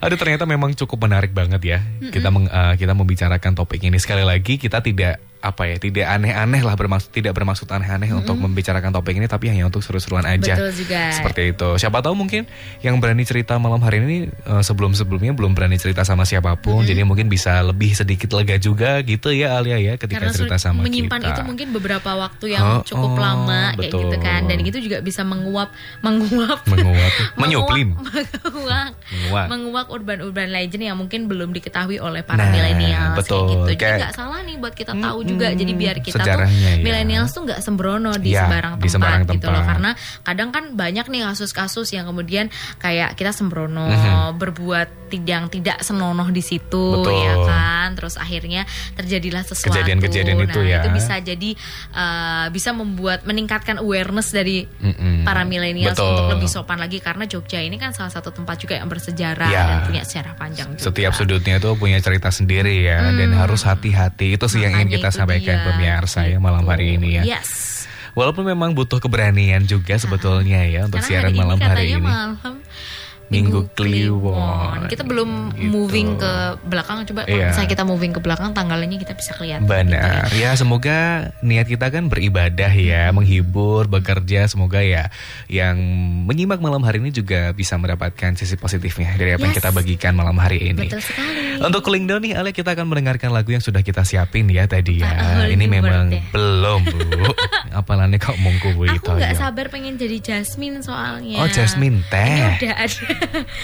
Aduh 0.02 0.18
ternyata 0.18 0.44
memang 0.44 0.74
cukup 0.74 1.06
menarik 1.06 1.30
banget 1.30 1.62
ya. 1.62 1.78
Kita 2.10 2.28
meng- 2.28 2.50
eh, 2.50 2.74
kita 2.76 2.92
membicarakan 2.92 3.52
topik 3.54 3.80
ini 3.80 3.96
sekali 3.96 4.26
lagi 4.26 4.58
kita 4.58 4.82
tidak 4.82 5.22
apa 5.46 5.62
ya 5.64 5.76
tidak 5.76 6.02
aneh-aneh 6.04 6.60
lah 6.60 6.74
bermaksud 6.74 7.10
tidak 7.10 7.32
bermaksud 7.32 7.66
aneh-aneh 7.66 8.10
untuk 8.10 8.34
membicarakan 8.36 8.90
topik 8.90 9.14
ini 9.14 9.24
tapi 9.24 9.46
hanya 9.46 9.64
untuk 9.64 9.78
seru-seruan 9.78 10.24
aja. 10.24 10.54
Betul 10.54 10.70
juga. 10.76 11.02
Seperti 11.12 11.42
itu. 11.48 11.68
Siapa 11.76 12.00
tahu 12.00 12.14
mungkin 12.14 12.50
yang 12.80 12.96
berani 12.96 13.22
cerita 13.22 13.54
malam 13.56 13.78
hari 13.78 14.00
ini 14.00 14.16
eh, 14.26 14.62
sebelum-sebelumnya 14.62 15.32
belum 15.32 15.52
berani 15.52 15.76
cerita 15.76 16.02
sama 16.02 16.22
siapa 16.22 16.56
pun, 16.56 16.82
jadi 16.82 17.02
mungkin 17.02 17.26
bisa 17.26 17.62
lebih 17.62 17.92
sedikit 17.92 18.32
lega 18.32 18.56
juga 18.56 18.98
gitu 19.00 19.30
ya 19.30 19.54
Alia 19.54 19.78
ya 19.78 19.94
ketika 19.94 20.18
Karena 20.20 20.34
cerita 20.34 20.56
sama 20.56 20.82
menyimpan 20.82 21.20
kita. 21.20 21.32
itu 21.32 21.42
mungkin 21.42 21.68
beberapa 21.70 22.10
waktu 22.12 22.46
yang 22.50 22.64
Oh, 22.66 22.82
cukup 22.82 23.12
oh, 23.12 23.16
lama 23.16 23.72
kayak 23.72 23.78
betul. 23.86 24.00
gitu 24.02 24.16
kan 24.18 24.40
dan 24.44 24.58
itu 24.58 24.78
juga 24.80 24.98
bisa 24.98 25.22
menguap 25.22 25.70
menguap 26.06 26.66
menguap, 26.66 27.12
menyuplim, 27.40 27.94
menguap 27.94 28.92
menguap. 29.06 29.46
menguak 29.48 29.86
urban-urban 29.88 30.48
legend 30.48 30.82
yang 30.84 30.96
mungkin 30.96 31.26
belum 31.26 31.52
diketahui 31.52 31.98
oleh 31.98 32.20
para 32.20 32.38
Nah, 32.38 32.50
milenial 32.50 33.14
betul. 33.14 33.46
gitu. 33.48 33.64
Jadi 33.68 33.76
Kayak- 33.76 33.98
nggak 34.02 34.14
salah 34.14 34.40
nih 34.40 34.56
buat 34.56 34.72
kita 34.72 34.92
tahu 34.92 35.18
juga. 35.22 35.35
Mm-mm, 35.38 35.56
Jadi 35.56 35.72
biar 35.72 35.96
kita 35.98 36.18
tuh 36.18 36.46
ya. 36.46 36.78
milenials 36.78 37.30
tuh 37.30 37.42
nggak 37.44 37.60
sembrono 37.60 38.12
di 38.14 38.30
Ya, 38.30 38.44
sembarang 38.44 38.72
di 38.76 38.80
tempat 38.82 38.92
sembarang 38.92 39.20
gitu 39.22 39.46
loh. 39.46 39.54
tempat. 39.54 39.66
Karena 39.68 39.90
kadang 40.22 40.48
kan 40.50 40.64
banyak 40.72 41.06
nih 41.06 41.22
kasus-kasus 41.26 41.88
yang 41.90 42.04
kemudian 42.04 42.46
kayak 42.76 43.14
kita 43.14 43.30
sembrono 43.30 43.86
Mhm. 43.86 44.36
berbuat 44.36 44.88
tidak 45.06 45.48
tidak 45.48 45.78
senonoh 45.80 46.26
di 46.28 46.40
situ 46.40 46.84
Betul. 46.98 47.14
ya 47.16 47.34
kan. 47.42 47.88
Terus 47.94 48.16
akhirnya 48.16 48.66
terjadilah 48.92 49.42
sesuatu. 49.42 49.70
Kejadian-kejadian 49.70 50.36
nah, 50.36 50.46
itu 50.46 50.60
ya. 50.62 50.80
itu 50.80 50.88
bisa 50.90 51.14
jadi 51.18 51.50
uh, 51.92 52.46
bisa 52.48 52.70
membuat 52.72 53.22
meningkatkan 53.22 53.78
awareness 53.78 54.30
dari 54.30 54.66
Mm-mm. 54.66 55.22
para 55.22 55.42
milenials 55.42 55.94
Betul. 55.94 56.10
untuk 56.10 56.26
lebih 56.32 56.48
sopan 56.48 56.78
lagi 56.78 56.98
karena 56.98 57.24
Jogja 57.24 57.58
ini 57.58 57.76
kan 57.76 57.90
salah 57.90 58.10
satu 58.10 58.30
tempat 58.30 58.58
juga 58.58 58.74
yang 58.74 58.86
bersejarah 58.86 59.46
Ya. 59.46 59.62
dan 59.64 59.78
punya 59.86 60.02
sejarah 60.02 60.34
panjang 60.34 60.68
juga. 60.72 60.84
Setiap 60.84 61.12
sudutnya 61.12 61.54
itu 61.56 61.70
punya 61.74 61.98
cerita 61.98 62.28
sendiri 62.28 62.82
ya 62.82 63.12
dan 63.12 63.30
harus 63.32 63.62
hati-hati. 63.62 64.34
Itu 64.34 64.46
sih 64.46 64.60
yang 64.60 64.74
ingin 64.74 64.84
Hmm. 64.86 64.92
Makanya 64.96 65.02
kita 65.02 65.15
sampaikan 65.16 65.56
dia, 65.60 65.64
pemirsa 65.72 66.20
ya 66.28 66.36
malam 66.36 66.64
hari 66.68 67.00
ini 67.00 67.20
ya. 67.20 67.22
Yes. 67.24 67.84
Walaupun 68.16 68.48
memang 68.48 68.72
butuh 68.72 68.96
keberanian 68.96 69.68
juga 69.68 70.00
sebetulnya 70.00 70.64
ya 70.64 70.88
untuk 70.88 71.04
Karena 71.04 71.28
siaran 71.28 71.32
malam 71.36 71.58
hari 71.60 71.96
ini. 71.96 72.00
malam 72.00 72.60
Minggu 73.26 73.66
Kliwon. 73.72 74.86
Kita 74.86 75.02
belum 75.02 75.30
Gitu. 75.48 75.66
moving 75.66 76.14
ke 76.14 76.32
belakang. 76.62 77.02
Coba 77.04 77.24
kalau 77.24 77.34
Iya. 77.34 77.48
misalnya 77.50 77.70
kita 77.70 77.84
moving 77.84 78.12
ke 78.12 78.20
belakang 78.20 78.52
tanggalnya 78.52 78.96
kita 78.96 79.12
bisa 79.12 79.32
kelihatan. 79.32 79.64
Benar 79.64 80.28
gitu 80.28 80.36
ya 80.36 80.50
semoga 80.52 80.98
niat 81.40 81.64
kita 81.64 81.88
kan 81.88 82.06
beribadah 82.06 82.68
ya 82.68 83.08
menghibur 83.10 83.86
bekerja 83.86 84.46
semoga 84.46 84.78
ya 84.78 85.08
yang 85.46 85.74
menyimak 86.22 86.58
malam 86.58 86.80
hari 86.80 86.98
ini 86.98 87.10
juga 87.10 87.50
bisa 87.50 87.74
mendapatkan 87.74 88.34
sisi 88.34 88.54
positifnya 88.54 89.14
dari 89.14 89.32
apa 89.32 89.42
yang 89.42 89.52
Yes. 89.52 89.58
kita 89.58 89.70
bagikan 89.70 90.12
malam 90.12 90.36
hari 90.36 90.60
ini. 90.66 90.84
Betul 90.84 91.00
sekali. 91.00 91.58
Untuk 91.58 91.80
cooling 91.82 92.04
down 92.04 92.20
nih 92.20 92.36
Ale 92.36 92.52
kita 92.52 92.72
akan 92.72 92.86
mendengarkan 92.86 93.32
lagu 93.32 93.48
yang 93.48 93.60
sudah 93.60 93.80
kita 93.80 94.02
siapin 94.02 94.46
ya 94.46 94.66
tadi 94.66 95.00
ya. 95.00 95.08
Ah, 95.08 95.46
ini 95.46 95.64
memang 95.64 96.12
ya. 96.12 96.20
belum 96.30 96.80
Bu. 96.84 97.00
Apalane 97.80 98.16
kok 98.16 98.36
mongko 98.38 98.72
Aku 98.76 99.12
nggak 99.12 99.32
ya. 99.32 99.38
sabar 99.38 99.66
pengen 99.68 99.96
jadi 99.96 100.16
Jasmine 100.20 100.80
soalnya. 100.80 101.40
Oh, 101.40 101.48
Jasmine 101.48 102.04
teh. 102.08 102.20
Ini 102.20 102.56
udah 102.60 102.74
ada. 102.78 103.15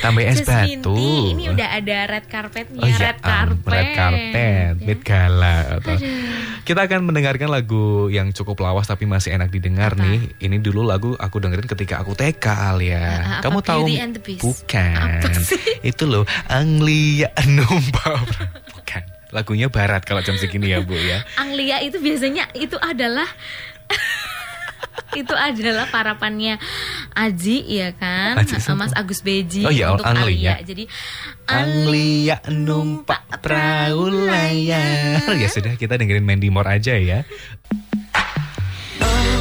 Tambah 0.05 0.23
es 0.23 0.43
batu. 0.43 0.95
Ini 0.97 1.53
udah 1.53 1.69
ada 1.77 1.97
red 2.09 2.27
carpetnya. 2.27 2.81
Oh 2.81 2.89
iya, 2.89 2.99
red 3.13 3.19
carpet. 3.19 3.73
red 3.73 3.89
carpet, 3.95 4.73
Ya. 4.79 4.87
mid 4.87 5.01
gala. 5.03 5.57
atau-. 5.79 6.01
Kita 6.63 6.87
akan 6.87 7.01
mendengarkan 7.11 7.51
lagu 7.51 8.07
yang 8.07 8.31
cukup 8.31 8.63
lawas 8.63 8.87
tapi 8.87 9.03
masih 9.05 9.35
enak 9.35 9.51
didengar 9.51 9.99
Apa? 9.99 10.03
nih. 10.07 10.39
Ini 10.39 10.57
dulu 10.63 10.87
lagu 10.87 11.15
aku 11.15 11.43
dengerin 11.43 11.67
ketika 11.67 11.99
aku 11.99 12.15
TK 12.15 12.45
Alia. 12.47 12.95
Ah, 12.95 13.03
ah, 13.03 13.11
apa? 13.39 13.43
Kamu 13.43 13.59
tahu? 13.61 13.83
Bukan. 14.39 14.95
Apa 15.23 15.29
sih? 15.43 15.59
Itu 15.83 16.07
loh 16.07 16.23
Anglia 16.47 17.35
Numpa. 17.51 18.23
Bukan. 18.79 19.03
Lagunya 19.33 19.73
barat 19.73 20.05
kalau 20.05 20.21
jam 20.21 20.37
segini 20.37 20.71
ya, 20.71 20.85
Bu 20.85 20.93
ya. 20.93 21.25
Anglia 21.41 21.81
itu 21.81 21.97
biasanya 21.99 22.53
itu 22.53 22.77
adalah 22.77 23.25
itu 25.13 25.35
adalah 25.37 25.89
parapannya 25.93 26.57
Aji 27.13 27.69
ya 27.69 27.93
kan 27.93 28.41
Aji? 28.41 28.57
Mas 28.73 28.93
Agus 28.97 29.21
Beji 29.21 29.69
Oh 29.69 29.73
iya, 29.73 29.93
untuk 29.93 30.09
Anglia. 30.09 30.57
Alia 30.57 30.65
jadi 30.65 30.85
Anglia 31.49 32.37
numpak 32.49 33.29
perahu 33.45 34.09
layar. 34.09 35.21
Ya 35.37 35.49
sudah 35.53 35.77
kita 35.77 36.01
dengerin 36.01 36.25
Mandy 36.25 36.49
Moore 36.49 36.81
aja 36.81 36.97
ya. 36.97 37.29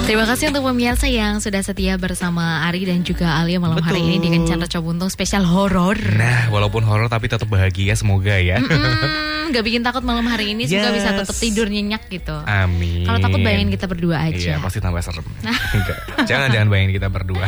Terima 0.01 0.27
kasih 0.27 0.51
untuk 0.51 0.67
pemirsa 0.67 1.07
yang 1.07 1.39
sudah 1.39 1.63
setia 1.63 1.95
bersama 1.95 2.67
Ari 2.67 2.83
dan 2.83 2.99
juga 2.99 3.39
Alia 3.39 3.63
malam 3.63 3.79
hari 3.79 4.03
Betul. 4.03 4.11
ini 4.11 4.17
dengan 4.19 4.41
Chandra 4.43 4.67
Cobuntung 4.67 5.07
spesial 5.07 5.47
horor. 5.47 5.95
Nah, 5.95 6.51
walaupun 6.51 6.83
horor 6.83 7.07
tapi 7.07 7.31
tetap 7.31 7.47
bahagia 7.47 7.95
semoga 7.95 8.35
ya. 8.35 8.59
Hmm, 8.59 9.55
gak 9.55 9.63
bikin 9.63 9.79
takut 9.81 10.03
malam 10.03 10.27
hari 10.27 10.51
ini 10.51 10.67
semoga 10.67 10.91
bisa 10.91 11.15
tetap 11.15 11.31
tidur 11.33 11.71
nyenyak 11.71 12.11
gitu. 12.11 12.35
Amin. 12.43 13.07
Kalau 13.07 13.19
takut 13.19 13.39
bayangin 13.39 13.71
kita 13.71 13.87
berdua 13.87 14.19
Iya, 14.27 14.59
aja. 14.59 14.59
pasti 14.59 14.83
tambah 14.83 14.99
serem. 14.99 15.23
Enggak. 15.79 15.97
Jangan 16.27 16.47
jangan 16.51 16.67
bayangin 16.67 16.91
kita 16.91 17.07
berdua. 17.07 17.47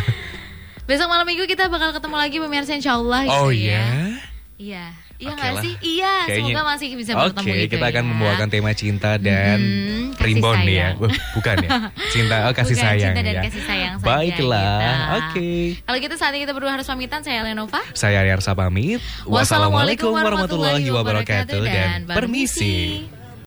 Besok 0.83 1.07
malam 1.07 1.27
minggu 1.27 1.43
kita 1.43 1.67
bakal 1.67 1.91
ketemu 1.91 2.15
lagi 2.15 2.37
pemirsa 2.39 2.71
insya 2.75 2.95
Allah 2.95 3.27
Oh 3.27 3.51
gitu 3.51 3.67
ya. 3.67 3.83
iya. 3.83 3.83
Iya. 4.55 4.85
Iya 5.15 5.31
nggak 5.31 5.51
lah. 5.51 5.63
sih? 5.63 5.73
Iya, 5.79 6.13
Kayaknya- 6.25 6.35
semoga 6.51 6.61
masih 6.67 6.87
bisa 6.93 7.11
bertemu 7.13 7.47
gitu 7.47 7.67
kita 7.71 7.85
akan 7.85 8.03
ya. 8.03 8.09
membawakan 8.11 8.47
tema 8.49 8.71
cinta 8.73 9.11
dan 9.15 9.57
Mm-mm, 9.57 10.03
kasih 10.11 10.19
primbon 10.19 10.57
nih 10.61 10.75
ya. 10.75 10.89
Bukan 11.33 11.55
ya. 11.59 11.69
Cinta 12.09 12.35
oh 12.43 12.53
kasih 12.53 12.75
Bukan, 12.75 12.85
sayang 12.85 13.13
cinta 13.13 13.21
dan 13.21 13.33
ya. 13.33 13.41
kasih 13.43 13.63
sayang 13.63 13.93
saja, 13.95 14.05
Baiklah. 14.05 14.95
Oke. 15.21 15.51
Kalau 15.79 15.97
gitu 15.97 16.15
saat 16.15 16.31
ini 16.31 16.41
kita 16.43 16.53
berdua 16.53 16.71
harus 16.73 16.85
pamitan. 16.85 17.19
Saya 17.21 17.39
Lenova. 17.41 17.79
Saya 17.93 18.19
Yarsa 18.23 18.51
pamit. 18.51 18.99
Wassalamualaikum 19.23 20.11
warahmatullahi 20.11 20.85
wabarakatuh 20.85 21.61
dan 21.63 22.03
permisi. 22.05 23.07